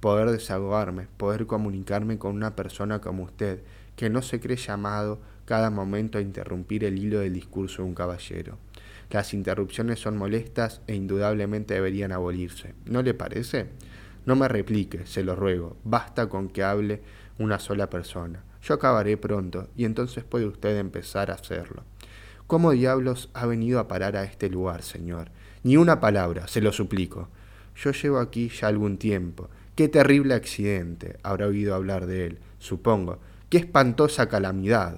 poder 0.00 0.30
desahogarme, 0.30 1.08
poder 1.16 1.46
comunicarme 1.46 2.18
con 2.18 2.36
una 2.36 2.54
persona 2.54 3.00
como 3.00 3.24
usted, 3.24 3.60
que 3.96 4.10
no 4.10 4.22
se 4.22 4.40
cree 4.40 4.56
llamado 4.56 5.20
cada 5.44 5.70
momento 5.70 6.18
a 6.18 6.22
interrumpir 6.22 6.84
el 6.84 6.98
hilo 6.98 7.20
del 7.20 7.34
discurso 7.34 7.82
de 7.82 7.88
un 7.88 7.94
caballero. 7.94 8.58
Las 9.10 9.34
interrupciones 9.34 10.00
son 10.00 10.16
molestas 10.16 10.80
e 10.86 10.94
indudablemente 10.94 11.74
deberían 11.74 12.12
abolirse. 12.12 12.74
¿No 12.86 13.02
le 13.02 13.14
parece? 13.14 13.68
No 14.26 14.36
me 14.36 14.48
replique, 14.48 15.06
se 15.06 15.22
lo 15.22 15.36
ruego. 15.36 15.76
Basta 15.84 16.28
con 16.28 16.48
que 16.48 16.64
hable 16.64 17.02
una 17.38 17.58
sola 17.58 17.90
persona. 17.90 18.42
Yo 18.62 18.74
acabaré 18.74 19.16
pronto 19.16 19.68
y 19.76 19.84
entonces 19.84 20.24
puede 20.24 20.46
usted 20.46 20.78
empezar 20.78 21.30
a 21.30 21.34
hacerlo. 21.34 21.84
¿Cómo 22.46 22.72
diablos 22.72 23.30
ha 23.34 23.46
venido 23.46 23.78
a 23.78 23.88
parar 23.88 24.16
a 24.16 24.24
este 24.24 24.48
lugar, 24.48 24.82
señor? 24.82 25.30
Ni 25.62 25.76
una 25.76 26.00
palabra, 26.00 26.48
se 26.48 26.60
lo 26.60 26.72
suplico. 26.72 27.28
Yo 27.76 27.92
llevo 27.92 28.18
aquí 28.18 28.48
ya 28.48 28.68
algún 28.68 28.98
tiempo. 28.98 29.48
Qué 29.74 29.88
terrible 29.88 30.34
accidente. 30.34 31.18
Habrá 31.22 31.46
oído 31.46 31.74
hablar 31.74 32.06
de 32.06 32.26
él, 32.26 32.38
supongo. 32.58 33.18
Qué 33.54 33.58
espantosa 33.58 34.28
calamidad 34.28 34.96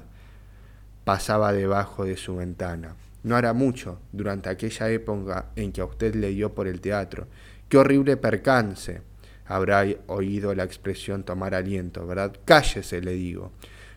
pasaba 1.04 1.52
debajo 1.52 2.06
de 2.06 2.16
su 2.16 2.36
ventana. 2.36 2.96
No 3.22 3.36
hará 3.36 3.52
mucho, 3.52 4.00
durante 4.12 4.48
aquella 4.48 4.88
época 4.88 5.50
en 5.56 5.72
que 5.72 5.82
a 5.82 5.84
usted 5.84 6.14
le 6.14 6.30
dio 6.30 6.54
por 6.54 6.66
el 6.66 6.80
teatro. 6.80 7.26
Qué 7.68 7.76
horrible 7.76 8.16
percance. 8.16 9.02
Habrá 9.44 9.84
oído 10.06 10.54
la 10.54 10.64
expresión 10.64 11.22
tomar 11.22 11.54
aliento, 11.54 12.06
¿verdad? 12.06 12.34
Cállese, 12.46 13.02
le 13.02 13.12
digo. 13.12 13.52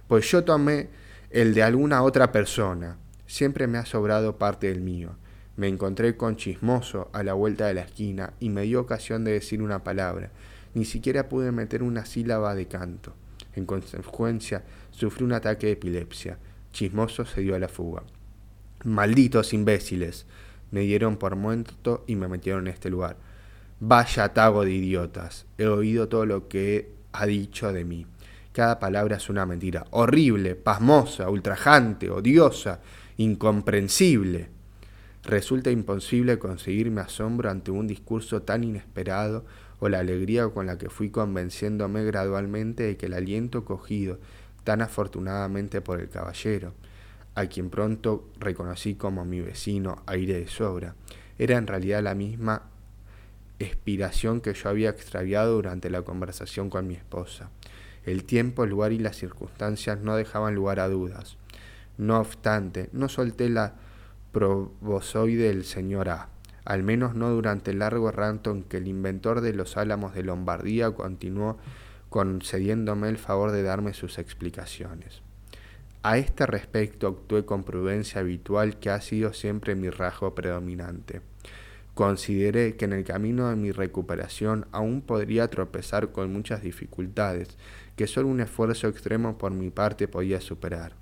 Pues 0.10 0.30
yo 0.30 0.44
tomé 0.44 0.90
el 1.30 1.54
de 1.54 1.64
alguna 1.64 2.04
otra 2.04 2.34
persona. 2.34 2.98
Siempre 3.28 3.66
me 3.66 3.78
ha 3.78 3.86
sobrado 3.86 4.38
parte 4.38 4.68
del 4.68 4.82
mío. 4.82 5.12
Me 5.56 5.70
encontré 5.70 6.18
con 6.18 6.36
Chismoso 6.36 7.10
a 7.14 7.24
la 7.24 7.32
vuelta 7.32 7.68
de 7.68 7.76
la 7.76 7.82
esquina 7.84 8.34
y 8.42 8.50
me 8.50 8.64
dio 8.64 8.82
ocasión 8.82 9.24
de 9.24 9.32
decir 9.32 9.62
una 9.62 9.86
palabra. 9.86 10.32
Ni 10.74 10.84
siquiera 10.84 11.30
pude 11.30 11.54
meter 11.54 11.82
una 11.82 12.06
sílaba 12.06 12.56
de 12.56 12.68
canto. 12.68 13.16
En 13.60 13.66
consecuencia, 13.66 14.64
sufrí 14.90 15.26
un 15.26 15.34
ataque 15.34 15.68
de 15.68 15.74
epilepsia. 15.74 16.38
Chismoso 16.72 17.26
se 17.26 17.42
dio 17.42 17.56
a 17.56 17.60
la 17.60 17.68
fuga. 17.68 18.04
Malditos 18.86 19.54
imbéciles. 19.54 20.26
Me 20.72 20.82
dieron 20.82 21.18
por 21.18 21.36
muerto 21.36 22.06
y 22.08 22.16
me 22.16 22.30
metieron 22.30 22.68
en 22.68 22.74
este 22.74 22.90
lugar. 22.90 23.18
Vaya 23.82 24.24
atago 24.24 24.64
de 24.64 24.72
idiotas. 24.72 25.46
He 25.58 25.68
oído 25.68 26.08
todo 26.08 26.26
lo 26.26 26.48
que 26.48 26.94
ha 27.12 27.26
dicho 27.26 27.74
de 27.74 27.84
mí. 27.84 28.06
Cada 28.54 28.80
palabra 28.80 29.18
es 29.18 29.30
una 29.30 29.46
mentira. 29.46 29.86
Horrible, 29.92 30.56
pasmosa, 30.56 31.30
ultrajante, 31.30 32.10
odiosa, 32.10 32.80
incomprensible. 33.18 34.48
Resulta 35.24 35.70
imposible 35.70 36.40
conseguirme 36.40 37.02
asombro 37.02 37.50
ante 37.50 37.72
un 37.72 37.88
discurso 37.88 38.42
tan 38.42 38.64
inesperado 38.64 39.44
o 39.80 39.90
la 39.90 40.00
alegría 40.00 40.48
con 40.50 40.66
la 40.66 40.78
que 40.78 40.90
fui 40.90 41.10
convenciéndome 41.10 42.04
gradualmente 42.04 42.84
de 42.84 42.98
que 42.98 43.06
el 43.06 43.14
aliento 43.14 43.66
cogido 43.66 44.20
tan 44.64 44.82
afortunadamente 44.82 45.82
por 45.82 46.00
el 46.00 46.10
caballero, 46.10 46.74
a 47.36 47.46
quien 47.46 47.70
pronto 47.70 48.30
reconocí 48.40 48.96
como 48.96 49.24
mi 49.26 49.40
vecino 49.40 50.04
aire 50.06 50.40
de 50.40 50.48
sobra, 50.48 50.96
era 51.38 51.58
en 51.58 51.68
realidad 51.68 52.04
la 52.04 52.16
misma 52.16 52.64
expiración 53.60 54.42
que 54.42 54.54
yo 54.54 54.70
había 54.70 54.90
extraviado 54.90 55.54
durante 55.54 55.90
la 55.90 56.02
conversación 56.02 56.70
con 56.70 56.88
mi 56.88 56.96
esposa. 56.96 57.50
El 58.06 58.24
tiempo, 58.24 58.64
el 58.64 58.70
lugar 58.72 58.92
y 58.92 59.00
las 59.00 59.18
circunstancias 59.18 60.00
no 60.00 60.16
dejaban 60.16 60.56
lugar 60.56 60.80
a 60.80 60.88
dudas. 60.88 61.38
No 61.98 62.20
obstante, 62.20 62.90
no 62.94 63.10
solté 63.10 63.50
la 63.50 63.76
probosoide 64.32 65.48
del 65.50 65.66
señor 65.66 66.10
A 66.10 66.30
al 66.66 66.84
menos 66.84 67.16
no 67.16 67.30
durante 67.30 67.72
el 67.72 67.80
largo 67.80 68.12
rato 68.12 68.52
en 68.52 68.64
que 68.64 68.78
el 68.78 68.88
inventor 68.88 69.42
de 69.42 69.54
los 69.54 69.78
álamos 69.78 70.14
de 70.14 70.24
Lombardía 70.24 70.92
continuó 70.92 71.58
concediéndome 72.10 73.10
el 73.10 73.18
favor 73.18 73.52
de 73.52 73.64
darme 73.64 73.94
sus 73.94 74.18
explicaciones. 74.18 75.22
A 76.02 76.18
este 76.18 76.46
respecto 76.46 77.08
actué 77.08 77.46
con 77.46 77.64
prudencia 77.64 78.22
habitual 78.22 78.80
que 78.80 78.90
ha 78.90 79.02
sido 79.02 79.34
siempre 79.34 79.76
mi 79.76 79.90
rasgo 79.90 80.34
predominante. 80.34 81.22
Consideré 81.94 82.78
que 82.78 82.86
en 82.86 82.94
el 82.94 83.04
camino 83.04 83.50
de 83.50 83.58
mi 83.58 83.72
recuperación 83.72 84.66
aún 84.72 85.02
podría 85.02 85.50
tropezar 85.50 86.14
con 86.14 86.32
muchas 86.32 86.62
dificultades 86.62 87.58
que 87.98 88.08
solo 88.08 88.30
un 88.30 88.40
esfuerzo 88.40 88.88
extremo 88.88 89.38
por 89.38 89.52
mi 89.52 89.70
parte 89.70 90.08
podía 90.08 90.40
superar. 90.40 90.94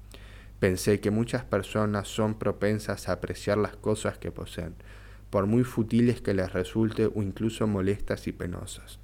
Pensé 0.60 1.00
que 1.00 1.12
muchas 1.12 1.44
personas 1.44 2.08
son 2.08 2.34
propensas 2.40 3.08
a 3.08 3.12
apreciar 3.12 3.60
las 3.60 3.76
cosas 3.76 4.18
que 4.18 4.32
poseen, 4.32 4.74
por 5.30 5.46
muy 5.46 5.64
futiles 5.64 6.22
que 6.22 6.34
les 6.34 6.54
resulte 6.54 7.08
o 7.08 7.22
incluso 7.22 7.68
molestas 7.68 8.28
y 8.28 8.32
penosas, 8.32 9.00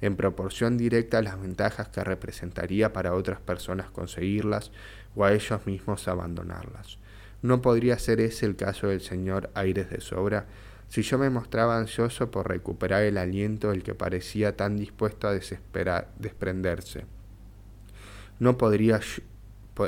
en 0.00 0.16
proporción 0.16 0.78
directa 0.78 1.18
a 1.18 1.22
las 1.22 1.40
ventajas 1.40 1.88
que 1.88 2.02
representaría 2.02 2.92
para 2.92 3.14
otras 3.14 3.40
personas 3.40 3.90
conseguirlas 3.90 4.72
o 5.14 5.24
a 5.24 5.32
ellos 5.32 5.66
mismos 5.66 6.08
abandonarlas. 6.08 6.98
¿No 7.42 7.62
podría 7.62 7.98
ser 7.98 8.20
ese 8.20 8.46
el 8.46 8.56
caso 8.56 8.88
del 8.88 9.00
señor 9.00 9.50
Aires 9.54 9.90
de 9.90 10.00
Sobra? 10.00 10.46
Si 10.88 11.02
yo 11.02 11.18
me 11.18 11.30
mostraba 11.30 11.78
ansioso 11.78 12.30
por 12.30 12.48
recuperar 12.48 13.02
el 13.04 13.16
aliento 13.16 13.70
del 13.70 13.82
que 13.82 13.94
parecía 13.94 14.56
tan 14.56 14.76
dispuesto 14.76 15.28
a 15.28 15.32
desesperar, 15.32 16.10
desprenderse, 16.18 17.06
¿no 18.38 18.58
podría 18.58 19.00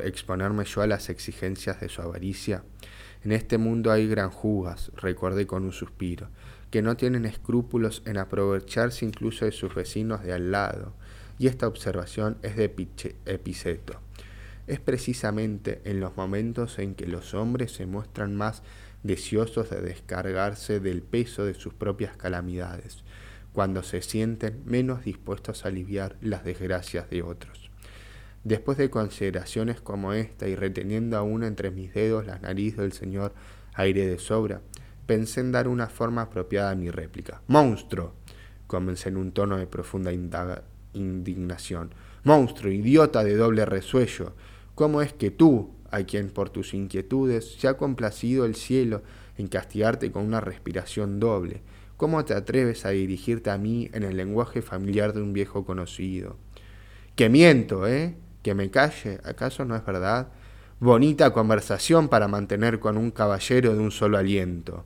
exponerme 0.05 0.65
yo 0.65 0.81
a 0.81 0.87
las 0.87 1.11
exigencias 1.11 1.81
de 1.81 1.89
su 1.89 2.01
avaricia? 2.03 2.63
En 3.25 3.33
este 3.33 3.59
mundo 3.59 3.93
hay 3.93 4.09
granjugas, 4.09 4.91
recordé 4.97 5.47
con 5.47 5.65
un 5.65 5.73
suspiro, 5.73 6.29
que 6.71 6.83
no 6.83 6.97
tienen 6.97 7.25
escrúpulos 7.25 8.03
en 8.07 8.19
aprovecharse 8.19 9.05
incluso 9.05 9.45
de 9.45 9.53
sus 9.53 9.75
vecinos 9.75 10.23
de 10.23 10.33
al 10.33 10.51
lado, 10.51 10.95
y 11.39 11.47
esta 11.47 11.67
observación 11.67 12.39
es 12.43 12.57
de 12.57 12.75
Epiceto 13.27 14.01
es 14.67 14.81
precisamente 14.81 15.81
en 15.85 16.01
los 16.01 16.17
momentos 16.17 16.79
en 16.79 16.95
que 16.95 17.07
los 17.07 17.35
hombres 17.35 17.73
se 17.73 17.87
muestran 17.87 18.37
más 18.37 18.63
deseosos 19.03 19.71
de 19.71 19.81
descargarse 19.81 20.81
del 20.81 21.03
peso 21.03 21.45
de 21.45 21.55
sus 21.55 21.75
propias 21.75 22.17
calamidades, 22.17 23.03
cuando 23.53 23.83
se 23.83 24.01
sienten 24.03 24.63
menos 24.65 25.05
dispuestos 25.05 25.65
a 25.65 25.69
aliviar 25.69 26.17
las 26.21 26.45
desgracias 26.45 27.11
de 27.11 27.23
otros. 27.23 27.62
Después 28.45 28.77
de 28.77 28.91
consideraciones 28.91 29.81
como 29.81 30.13
esta 30.13 30.49
y 30.49 30.57
reteniendo 30.57 31.17
aún 31.17 31.45
entre 31.45 31.71
mis 31.71 31.95
dedos 31.95 32.27
la 32.27 32.39
nariz 32.39 32.77
del 32.77 32.93
señor 32.93 33.35
aire 33.75 34.07
de 34.07 34.19
sobra, 34.19 34.61
pensé 35.07 35.41
en 35.41 35.53
dar 35.53 35.69
una 35.69 35.89
forma 35.89 36.23
apropiada 36.23 36.71
a 36.71 36.75
mi 36.75 36.91
réplica. 36.91 37.43
¡Monstruo! 37.47 38.15
comencé 38.67 39.11
en 39.11 39.19
un 39.19 39.33
tono 39.33 39.59
de 39.59 39.67
profunda 39.67 40.11
indignación. 40.95 41.95
Monstruo, 42.25 42.73
idiota 42.73 43.23
de 43.23 43.37
doble 43.37 43.67
resuello, 43.67 44.33
¿cómo 44.75 45.03
es 45.03 45.13
que 45.13 45.31
tú, 45.31 45.75
a 45.91 46.03
quien 46.05 46.31
por 46.31 46.49
tus 46.49 46.73
inquietudes 46.73 47.57
se 47.59 47.69
ha 47.69 47.77
complacido 47.77 48.47
el 48.47 48.55
cielo 48.55 49.03
en 49.37 49.49
castigarte 49.49 50.11
con 50.11 50.25
una 50.25 50.41
respiración 50.41 51.21
doble, 51.21 51.61
cómo 51.99 52.25
te 52.25 52.33
atreves 52.33 52.87
a 52.87 52.91
dirigirte 52.91 53.51
a 53.51 53.59
mí 53.59 53.91
en 53.93 54.05
el 54.05 54.17
lenguaje 54.17 54.63
familiar 54.63 55.13
de 55.13 55.21
un 55.21 55.35
viejo 55.35 55.67
conocido? 55.67 56.39
Que 57.15 57.29
miento, 57.29 57.87
¿eh? 57.87 58.17
Que 58.43 58.55
me 58.55 58.71
calle, 58.71 59.21
¿acaso 59.25 59.65
no 59.65 59.77
es 59.77 59.85
verdad? 59.85 60.29
Bonita 60.81 61.33
conversación 61.33 62.09
para 62.09 62.27
mantener 62.27 62.81
con 62.81 62.97
un 62.97 63.13
caballero 63.13 63.73
de 63.75 63.79
un 63.79 63.93
solo 63.93 64.19
aliento. 64.19 64.85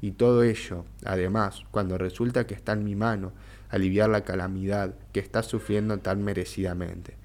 Y 0.00 0.12
todo 0.12 0.42
ello, 0.42 0.84
además, 1.04 1.64
cuando 1.70 1.98
resulta 1.98 2.46
que 2.46 2.54
está 2.54 2.72
en 2.72 2.84
mi 2.84 2.94
mano 2.94 3.32
aliviar 3.68 4.08
la 4.08 4.22
calamidad 4.22 4.94
que 5.12 5.20
estás 5.20 5.46
sufriendo 5.46 5.98
tan 5.98 6.22
merecidamente, 6.22 7.16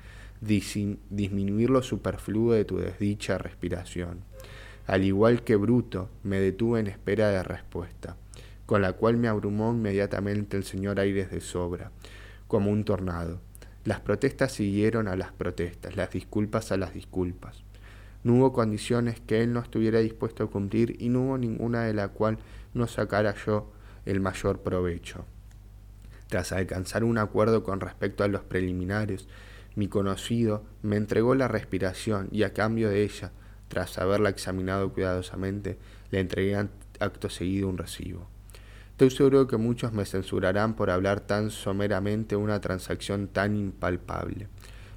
disminuir 0.42 1.70
lo 1.70 1.82
superfluo 1.82 2.54
de 2.54 2.66
tu 2.66 2.78
desdicha 2.78 3.38
respiración. 3.38 4.20
Al 4.88 5.04
igual 5.04 5.44
que 5.44 5.56
Bruto, 5.56 6.10
me 6.24 6.40
detuve 6.40 6.80
en 6.80 6.88
espera 6.88 7.30
de 7.30 7.44
respuesta, 7.44 8.18
con 8.66 8.82
la 8.82 8.94
cual 8.94 9.18
me 9.18 9.28
abrumó 9.28 9.72
inmediatamente 9.72 10.58
el 10.58 10.64
señor 10.64 11.00
Aires 11.00 11.32
de 11.32 11.42
sobra, 11.42 11.92
como 12.48 12.72
un 12.72 12.84
tornado. 12.84 13.40
Las 13.86 14.02
protestas 14.02 14.52
siguieron 14.52 15.08
a 15.08 15.16
las 15.16 15.32
protestas, 15.32 15.96
las 15.96 16.12
disculpas 16.12 16.72
a 16.72 16.78
las 16.78 16.94
disculpas. 16.94 17.64
No 18.24 18.36
hubo 18.36 18.52
condiciones 18.52 19.22
que 19.22 19.42
él 19.42 19.54
no 19.54 19.62
estuviera 19.62 20.00
dispuesto 20.00 20.44
a 20.44 20.50
cumplir 20.50 20.98
y 21.02 21.10
no 21.10 21.22
hubo 21.22 21.38
ninguna 21.38 21.84
de 21.84 21.94
la 21.94 22.10
cual 22.10 22.38
no 22.74 22.88
sacara 22.88 23.34
yo 23.46 23.72
el 24.06 24.20
mayor 24.20 24.60
provecho. 24.60 25.26
Tras 26.28 26.52
alcanzar 26.52 27.04
un 27.04 27.18
acuerdo 27.18 27.64
con 27.64 27.80
respecto 27.80 28.24
a 28.24 28.28
los 28.28 28.42
preliminares, 28.42 29.28
mi 29.76 29.88
conocido 29.88 30.64
me 30.82 30.98
entregó 30.98 31.34
la 31.34 31.48
respiración 31.48 32.28
y 32.32 32.44
a 32.44 32.54
cambio 32.54 32.90
de 32.90 33.04
ella, 33.04 33.32
tras 33.70 33.98
haberla 33.98 34.30
examinado 34.30 34.92
cuidadosamente, 34.92 35.78
le 36.12 36.20
entregué 36.20 36.68
acto 37.00 37.30
seguido 37.30 37.70
un 37.70 37.78
recibo. 37.78 38.28
Estoy 39.00 39.12
seguro 39.12 39.48
que 39.48 39.56
muchos 39.56 39.94
me 39.94 40.04
censurarán 40.04 40.74
por 40.74 40.90
hablar 40.90 41.22
tan 41.22 41.52
someramente 41.52 42.36
una 42.36 42.60
transacción 42.60 43.30
tan 43.30 43.56
impalpable. 43.56 44.50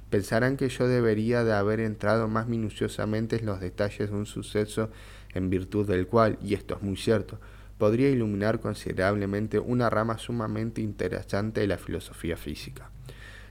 Pensarán 0.09 0.57
que 0.57 0.67
yo 0.67 0.89
debería 0.89 1.45
de 1.45 1.53
haber 1.53 1.79
entrado 1.79 2.27
más 2.27 2.49
minuciosamente 2.49 3.37
en 3.37 3.45
los 3.45 3.61
detalles 3.61 4.09
de 4.09 4.15
un 4.17 4.25
suceso 4.25 4.89
en 5.33 5.49
virtud 5.49 5.87
del 5.87 6.07
cual, 6.07 6.37
y 6.43 6.53
esto 6.53 6.75
es 6.75 6.81
muy 6.81 6.97
cierto, 6.97 7.39
podría 7.77 8.09
iluminar 8.09 8.59
considerablemente 8.59 9.57
una 9.57 9.89
rama 9.89 10.17
sumamente 10.17 10.81
interesante 10.81 11.61
de 11.61 11.67
la 11.67 11.77
filosofía 11.77 12.35
física. 12.35 12.91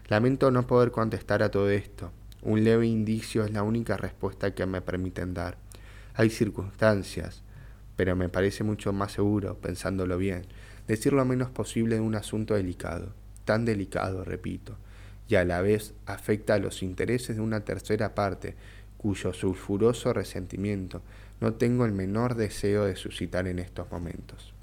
Lamento 0.09 0.51
no 0.51 0.67
poder 0.67 0.91
contestar 0.91 1.43
a 1.43 1.51
todo 1.51 1.71
esto. 1.71 2.13
Un 2.43 2.63
leve 2.63 2.87
indicio 2.87 3.43
es 3.47 3.53
la 3.53 3.63
única 3.63 3.97
respuesta 3.97 4.55
que 4.55 4.67
me 4.67 4.83
permiten 4.83 5.33
dar. 5.33 5.57
Hay 6.13 6.29
circunstancias, 6.29 7.43
pero 7.97 8.17
me 8.17 8.29
parece 8.29 8.65
mucho 8.65 8.93
más 8.93 9.13
seguro, 9.13 9.59
pensándolo 9.59 10.19
bien, 10.19 10.47
decir 10.87 11.13
lo 11.13 11.25
menos 11.25 11.51
posible 11.51 11.97
de 11.97 12.01
un 12.01 12.15
asunto 12.15 12.55
delicado, 12.55 13.13
tan 13.45 13.65
delicado, 13.65 14.25
repito, 14.25 14.77
y 15.29 15.37
a 15.37 15.45
la 15.45 15.61
vez 15.63 15.95
afecta 16.07 16.55
a 16.55 16.59
los 16.59 16.83
intereses 16.83 17.37
de 17.37 17.43
una 17.43 17.65
tercera 17.65 18.15
parte, 18.15 18.55
cuyo 18.97 19.33
sulfuroso 19.33 20.13
resentimiento 20.13 21.03
no 21.41 21.55
tengo 21.55 21.85
el 21.85 21.93
menor 21.93 22.37
deseo 22.37 22.85
de 22.85 22.95
suscitar 22.95 23.49
en 23.49 23.59
estos 23.59 23.91
momentos. 23.91 24.55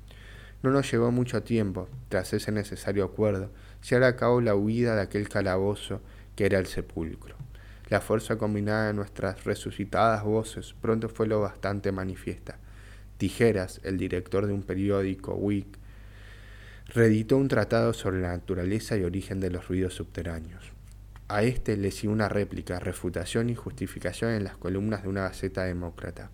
No 0.63 0.71
nos 0.71 0.91
llevó 0.91 1.11
mucho 1.11 1.43
tiempo, 1.43 1.89
tras 2.09 2.33
ese 2.33 2.51
necesario 2.51 3.03
acuerdo, 3.03 3.49
llevar 3.89 4.03
a 4.03 4.15
cabo 4.15 4.41
la 4.41 4.55
huida 4.55 4.95
de 4.95 5.01
aquel 5.01 5.27
calabozo 5.29 6.01
que 6.35 6.45
era 6.45 6.59
el 6.59 6.67
sepulcro. 6.67 7.35
La 7.89 8.01
fuerza 8.01 8.37
combinada 8.37 8.87
de 8.87 8.93
nuestras 8.93 9.43
resucitadas 9.43 10.23
voces 10.23 10.75
pronto 10.79 11.09
fue 11.09 11.27
lo 11.27 11.41
bastante 11.41 11.91
manifiesta. 11.91 12.59
Tijeras, 13.19 13.81
el 13.83 13.97
director 13.97 14.47
de 14.47 14.53
un 14.53 14.63
periódico, 14.63 15.35
Wick, 15.35 15.77
reeditó 16.87 17.35
un 17.35 17.49
tratado 17.49 17.91
sobre 17.91 18.21
la 18.21 18.29
naturaleza 18.29 18.95
y 18.95 19.03
origen 19.03 19.41
de 19.41 19.49
los 19.49 19.67
ruidos 19.67 19.93
subterráneos. 19.93 20.71
A 21.27 21.43
este 21.43 21.75
le 21.75 21.91
siguió 21.91 22.11
una 22.11 22.29
réplica, 22.29 22.79
refutación 22.79 23.49
y 23.49 23.55
justificación 23.55 24.31
en 24.31 24.45
las 24.45 24.55
columnas 24.55 25.03
de 25.03 25.09
una 25.09 25.23
gaceta 25.23 25.65
demócrata. 25.65 26.31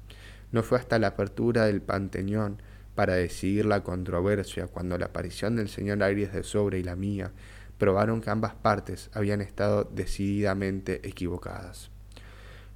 No 0.52 0.62
fue 0.62 0.78
hasta 0.78 1.00
la 1.00 1.08
apertura 1.08 1.66
del 1.66 1.82
Panteón 1.82 2.62
para 2.94 3.16
decidir 3.16 3.66
la 3.66 3.82
controversia 3.82 4.68
cuando 4.68 5.00
la 5.00 5.08
aparición 5.08 5.56
del 5.56 5.70
señor 5.70 6.04
Aries 6.04 6.34
de 6.34 6.44
Sobre 6.44 6.78
y 6.78 6.84
la 6.84 6.96
mía 6.96 7.32
probaron 7.80 8.22
que 8.22 8.30
ambas 8.30 8.54
partes 8.54 9.10
habían 9.12 9.42
estado 9.42 9.86
decididamente 9.86 11.02
equivocadas. 11.08 11.90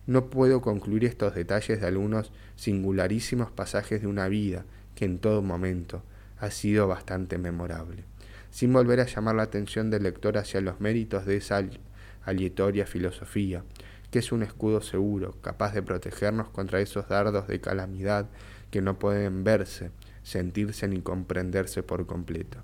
No 0.07 0.29
puedo 0.29 0.61
concluir 0.61 1.05
estos 1.05 1.35
detalles 1.35 1.81
de 1.81 1.87
algunos 1.87 2.31
singularísimos 2.55 3.51
pasajes 3.51 4.01
de 4.01 4.07
una 4.07 4.27
vida 4.27 4.65
que 4.95 5.05
en 5.05 5.19
todo 5.19 5.41
momento 5.41 6.03
ha 6.39 6.51
sido 6.51 6.87
bastante 6.87 7.37
memorable, 7.37 8.03
sin 8.51 8.73
volver 8.73 8.99
a 8.99 9.05
llamar 9.05 9.35
la 9.35 9.43
atención 9.43 9.89
del 9.89 10.03
lector 10.03 10.37
hacia 10.37 10.61
los 10.61 10.79
méritos 10.79 11.25
de 11.25 11.37
esa 11.37 11.63
aleatoria 12.23 12.85
filosofía, 12.85 13.63
que 14.11 14.19
es 14.19 14.31
un 14.31 14.43
escudo 14.43 14.81
seguro, 14.81 15.35
capaz 15.41 15.73
de 15.73 15.83
protegernos 15.83 16.49
contra 16.49 16.81
esos 16.81 17.07
dardos 17.07 17.47
de 17.47 17.61
calamidad 17.61 18.27
que 18.71 18.81
no 18.81 18.97
pueden 18.97 19.43
verse, 19.43 19.91
sentirse 20.23 20.87
ni 20.87 21.01
comprenderse 21.01 21.83
por 21.83 22.05
completo. 22.05 22.59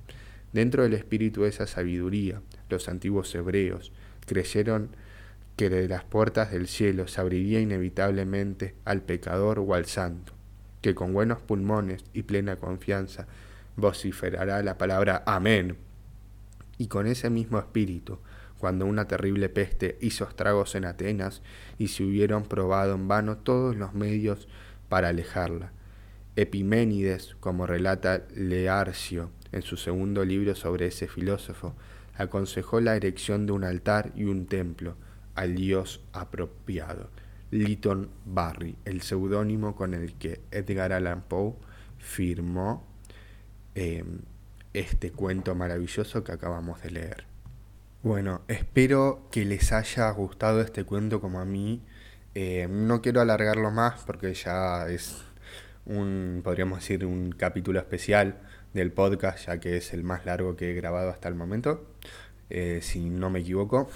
Dentro 0.53 0.84
del 0.84 0.93
espíritu 0.93 1.43
de 1.43 1.49
esa 1.49 1.68
sabiduría, 1.68 2.41
los 2.70 2.88
antiguos 2.88 3.34
hebreos 3.36 3.91
creyeron 4.26 4.89
que 5.56 5.70
de 5.70 5.88
las 5.88 6.03
puertas 6.03 6.51
del 6.51 6.68
cielo 6.68 7.08
se 7.08 7.22
abriría 7.22 7.62
inevitablemente 7.62 8.76
al 8.84 9.01
pecador 9.01 9.60
o 9.60 9.74
al 9.74 9.86
santo, 9.86 10.34
que 10.82 10.95
con 10.95 11.14
buenos 11.14 11.39
pulmones 11.39 12.03
y 12.14 12.24
plena 12.24 12.58
confianza 12.58 13.28
vociferará 13.76 14.62
la 14.64 14.78
palabra 14.78 15.24
Amén. 15.26 15.78
Y 16.78 16.88
con 16.88 17.08
ese 17.08 17.30
mismo 17.30 17.58
espíritu, 17.58 18.20
cuando 18.60 18.86
una 18.86 19.08
terrible 19.08 19.47
peste 19.47 19.97
hizo 20.01 20.28
estragos 20.28 20.76
en 20.76 20.86
Atenas 20.86 21.41
y 21.78 21.88
se 21.88 22.03
hubieron 22.03 22.43
probado 22.43 22.95
en 22.95 23.08
vano 23.08 23.38
todos 23.38 23.76
los 23.78 23.93
medios 23.93 24.47
para 24.89 25.10
alejarla, 25.10 25.72
Epiménides, 26.36 27.36
como 27.39 27.66
relata 27.66 28.24
Learcio 28.36 29.32
en 29.53 29.62
su 29.62 29.78
segundo 29.78 30.26
libro 30.26 30.53
sobre 30.53 30.88
ese 30.88 31.08
filósofo, 31.08 31.76
aconsejó 32.18 32.82
la 32.82 32.97
erección 32.97 33.45
de 33.45 33.53
un 33.53 33.64
altar 33.64 34.12
y 34.18 34.26
un 34.26 34.45
templo 34.45 34.97
al 35.36 35.56
dios 35.56 36.02
apropiado. 36.14 37.10
Lytton 37.52 38.10
Barry, 38.26 38.76
el 38.86 39.02
seudónimo 39.02 39.76
con 39.76 39.94
el 39.94 40.14
que 40.16 40.42
Edgar 40.52 40.94
Allan 40.94 41.22
Poe 41.22 41.54
firmó 42.00 42.86
em, 43.76 44.20
este 44.74 45.12
cuento 45.12 45.56
maravilloso 45.56 46.24
que 46.24 46.32
acabamos 46.32 46.82
de 46.82 46.92
leer. 46.92 47.26
Bueno, 48.04 48.42
espero 48.48 49.28
que 49.32 49.46
les 49.46 49.72
haya 49.72 50.10
gustado 50.12 50.62
este 50.62 50.84
cuento 50.84 51.22
como 51.22 51.40
a 51.40 51.46
mí. 51.46 51.82
Eh, 52.36 52.68
no 52.70 53.02
quiero 53.02 53.22
alargarlo 53.22 53.72
más 53.72 54.04
porque 54.06 54.34
ya 54.34 54.88
es 54.88 55.24
un, 55.86 56.42
podríamos 56.44 56.80
decir, 56.80 57.06
un 57.06 57.32
capítulo 57.32 57.80
especial 57.80 58.38
del 58.74 58.92
podcast, 58.92 59.48
ya 59.48 59.60
que 59.60 59.78
es 59.78 59.94
el 59.94 60.04
más 60.04 60.26
largo 60.26 60.56
que 60.56 60.72
he 60.72 60.74
grabado 60.74 61.10
hasta 61.10 61.30
el 61.30 61.36
momento, 61.36 61.88
eh, 62.50 62.80
si 62.82 63.10
no 63.10 63.30
me 63.30 63.40
equivoco. 63.40 63.90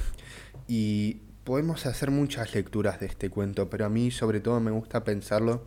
Y 0.68 1.22
podemos 1.44 1.86
hacer 1.86 2.12
muchas 2.12 2.54
lecturas 2.54 3.00
de 3.00 3.08
este 3.08 3.30
cuento, 3.30 3.70
pero 3.70 3.86
a 3.86 3.90
mí 3.90 4.12
sobre 4.12 4.40
todo 4.40 4.60
me 4.60 4.72
gusta 4.72 5.04
pensarlo 5.04 5.66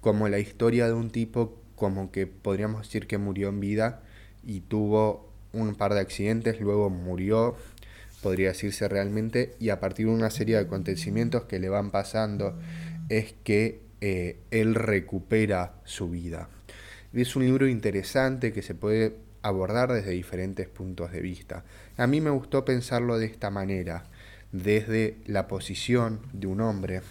como 0.00 0.28
la 0.28 0.38
historia 0.38 0.86
de 0.86 0.92
un 0.92 1.10
tipo 1.10 1.58
como 1.76 2.12
que 2.12 2.26
podríamos 2.26 2.82
decir 2.82 3.06
que 3.06 3.18
murió 3.18 3.48
en 3.48 3.60
vida 3.60 4.02
y 4.44 4.60
tuvo 4.60 5.32
un 5.52 5.74
par 5.74 5.94
de 5.94 6.00
accidentes, 6.00 6.60
luego 6.60 6.90
murió, 6.90 7.56
podría 8.22 8.48
decirse 8.48 8.88
realmente, 8.88 9.54
y 9.58 9.70
a 9.70 9.80
partir 9.80 10.06
de 10.06 10.12
una 10.12 10.30
serie 10.30 10.56
de 10.56 10.62
acontecimientos 10.62 11.44
que 11.44 11.58
le 11.58 11.68
van 11.68 11.90
pasando 11.90 12.58
es 13.08 13.34
que 13.44 13.82
eh, 14.00 14.38
él 14.50 14.74
recupera 14.74 15.74
su 15.84 16.10
vida. 16.10 16.48
Es 17.12 17.36
un 17.36 17.44
libro 17.44 17.68
interesante 17.68 18.52
que 18.52 18.62
se 18.62 18.74
puede 18.74 19.16
abordar 19.42 19.92
desde 19.92 20.10
diferentes 20.10 20.68
puntos 20.68 21.12
de 21.12 21.20
vista. 21.20 21.64
A 21.96 22.06
mí 22.06 22.20
me 22.20 22.30
gustó 22.30 22.64
pensarlo 22.64 23.18
de 23.18 23.26
esta 23.26 23.50
manera, 23.50 24.04
desde 24.54 25.16
la 25.26 25.48
posición 25.48 26.20
de 26.32 26.46
un 26.46 26.60
hombre 26.60 27.02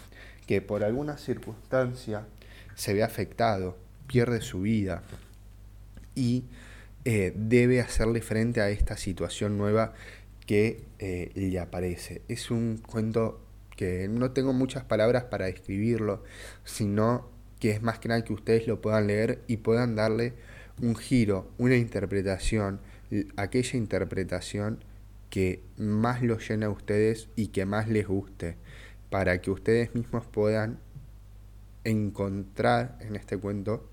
que 0.47 0.61
por 0.61 0.83
alguna 0.83 1.17
circunstancia 1.17 2.25
se 2.75 2.93
ve 2.93 3.03
afectado, 3.03 3.77
pierde 4.07 4.39
su 4.39 4.61
vida 4.61 5.03
y 6.15 6.45
eh, 7.03 7.33
debe 7.35 7.81
hacerle 7.81 8.21
frente 8.21 8.61
a 8.61 8.69
esta 8.69 8.95
situación 8.95 9.57
nueva 9.57 9.93
que 10.45 10.85
eh, 10.99 11.31
le 11.35 11.59
aparece. 11.59 12.21
Es 12.29 12.49
un 12.49 12.77
cuento 12.77 13.41
que 13.75 14.07
no 14.07 14.31
tengo 14.31 14.53
muchas 14.53 14.85
palabras 14.85 15.25
para 15.25 15.47
describirlo, 15.47 16.23
sino 16.63 17.29
que 17.59 17.71
es 17.71 17.81
más 17.81 17.99
que 17.99 18.07
nada 18.07 18.23
que 18.23 18.31
ustedes 18.31 18.67
lo 18.67 18.81
puedan 18.81 19.07
leer 19.07 19.41
y 19.47 19.57
puedan 19.57 19.95
darle 19.97 20.33
un 20.81 20.95
giro, 20.95 21.51
una 21.57 21.75
interpretación, 21.75 22.79
aquella 23.35 23.77
interpretación 23.77 24.79
que 25.33 25.63
más 25.77 26.21
los 26.21 26.47
llene 26.47 26.67
a 26.67 26.69
ustedes 26.69 27.27
y 27.35 27.47
que 27.47 27.65
más 27.65 27.89
les 27.89 28.07
guste, 28.07 28.55
para 29.09 29.41
que 29.41 29.49
ustedes 29.49 29.95
mismos 29.95 30.27
puedan 30.27 30.77
encontrar 31.85 32.99
en 33.01 33.15
este 33.15 33.37
cuento 33.37 33.89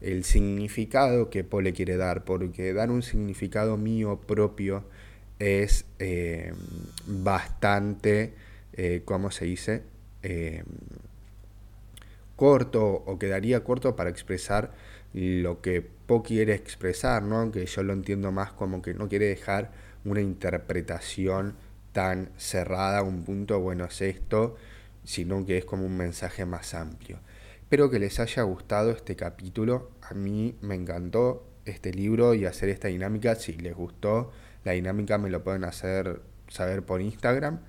el 0.00 0.24
significado 0.24 1.30
que 1.30 1.44
Pole 1.44 1.72
quiere 1.72 1.96
dar, 1.96 2.24
porque 2.24 2.72
dar 2.72 2.90
un 2.90 3.04
significado 3.04 3.76
mío 3.76 4.22
propio 4.26 4.82
es 5.38 5.84
eh, 6.00 6.52
bastante, 7.06 8.34
eh, 8.72 9.02
¿cómo 9.04 9.30
se 9.30 9.44
dice? 9.44 9.82
Eh, 10.24 10.64
corto 12.34 12.84
o 13.06 13.20
quedaría 13.20 13.62
corto 13.62 13.94
para 13.94 14.10
expresar 14.10 14.72
lo 15.14 15.60
que 15.60 15.80
Po 15.80 16.24
quiere 16.24 16.54
expresar, 16.54 17.22
¿no? 17.22 17.52
que 17.52 17.66
yo 17.66 17.84
lo 17.84 17.92
entiendo 17.92 18.32
más 18.32 18.50
como 18.50 18.82
que 18.82 18.94
no 18.94 19.08
quiere 19.08 19.26
dejar 19.26 19.91
una 20.04 20.20
interpretación 20.20 21.54
tan 21.92 22.30
cerrada 22.36 23.02
un 23.02 23.24
punto, 23.24 23.60
bueno, 23.60 23.84
es 23.84 24.00
esto, 24.00 24.56
sino 25.04 25.44
que 25.44 25.58
es 25.58 25.64
como 25.64 25.84
un 25.84 25.96
mensaje 25.96 26.44
más 26.44 26.74
amplio. 26.74 27.18
Espero 27.60 27.90
que 27.90 27.98
les 27.98 28.20
haya 28.20 28.42
gustado 28.42 28.90
este 28.90 29.16
capítulo. 29.16 29.90
A 30.02 30.14
mí 30.14 30.56
me 30.60 30.74
encantó 30.74 31.46
este 31.64 31.92
libro 31.92 32.34
y 32.34 32.44
hacer 32.44 32.68
esta 32.68 32.88
dinámica. 32.88 33.34
Si 33.34 33.52
les 33.54 33.74
gustó 33.74 34.30
la 34.64 34.72
dinámica 34.72 35.18
me 35.18 35.30
lo 35.30 35.42
pueden 35.42 35.64
hacer 35.64 36.20
saber 36.48 36.82
por 36.84 37.00
Instagram. 37.00 37.60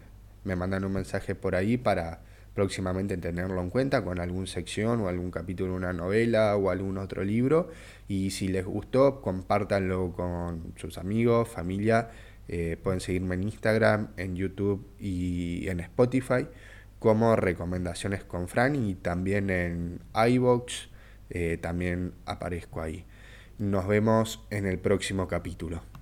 Me 0.43 0.55
mandan 0.55 0.84
un 0.84 0.93
mensaje 0.93 1.36
por 1.36 1.55
ahí 1.55 1.77
para 1.77 2.21
próximamente 2.54 3.18
tenerlo 3.18 3.62
en 3.62 3.70
cuenta 3.70 4.04
con 4.04 4.20
alguna 4.20 4.47
sección 4.47 5.01
o 5.01 5.08
algún 5.08 5.32
capítulo 5.32 5.72
de 5.72 5.78
una 5.78 5.93
novela 5.93 6.56
o 6.56 6.70
algún 6.70 6.97
otro 6.97 7.24
libro. 7.24 7.70
Y 8.08 8.32
si 8.32 8.47
les 8.47 8.66
gustó, 8.66 9.22
compártanlo 9.22 10.12
con 10.14 10.74
sus 10.76 10.97
amigos, 10.97 11.49
familia. 11.49 12.10
Eh, 12.47 12.78
pueden 12.82 12.99
seguirme 12.99 13.36
en 13.36 13.43
Instagram, 13.43 14.10
en 14.18 14.36
YouTube 14.36 14.86
y 14.99 15.68
en 15.70 15.80
Spotify 15.80 16.47
como 16.99 17.36
Recomendaciones 17.36 18.24
con 18.24 18.47
Fran 18.47 18.76
y 18.76 18.95
también 18.95 19.49
en 19.49 19.99
iBox 20.16 20.89
eh, 21.30 21.58
también 21.60 22.14
aparezco 22.26 22.82
ahí. 22.82 23.06
Nos 23.58 23.88
vemos 23.88 24.45
en 24.49 24.66
el 24.66 24.80
próximo 24.80 25.28
capítulo. 25.28 25.93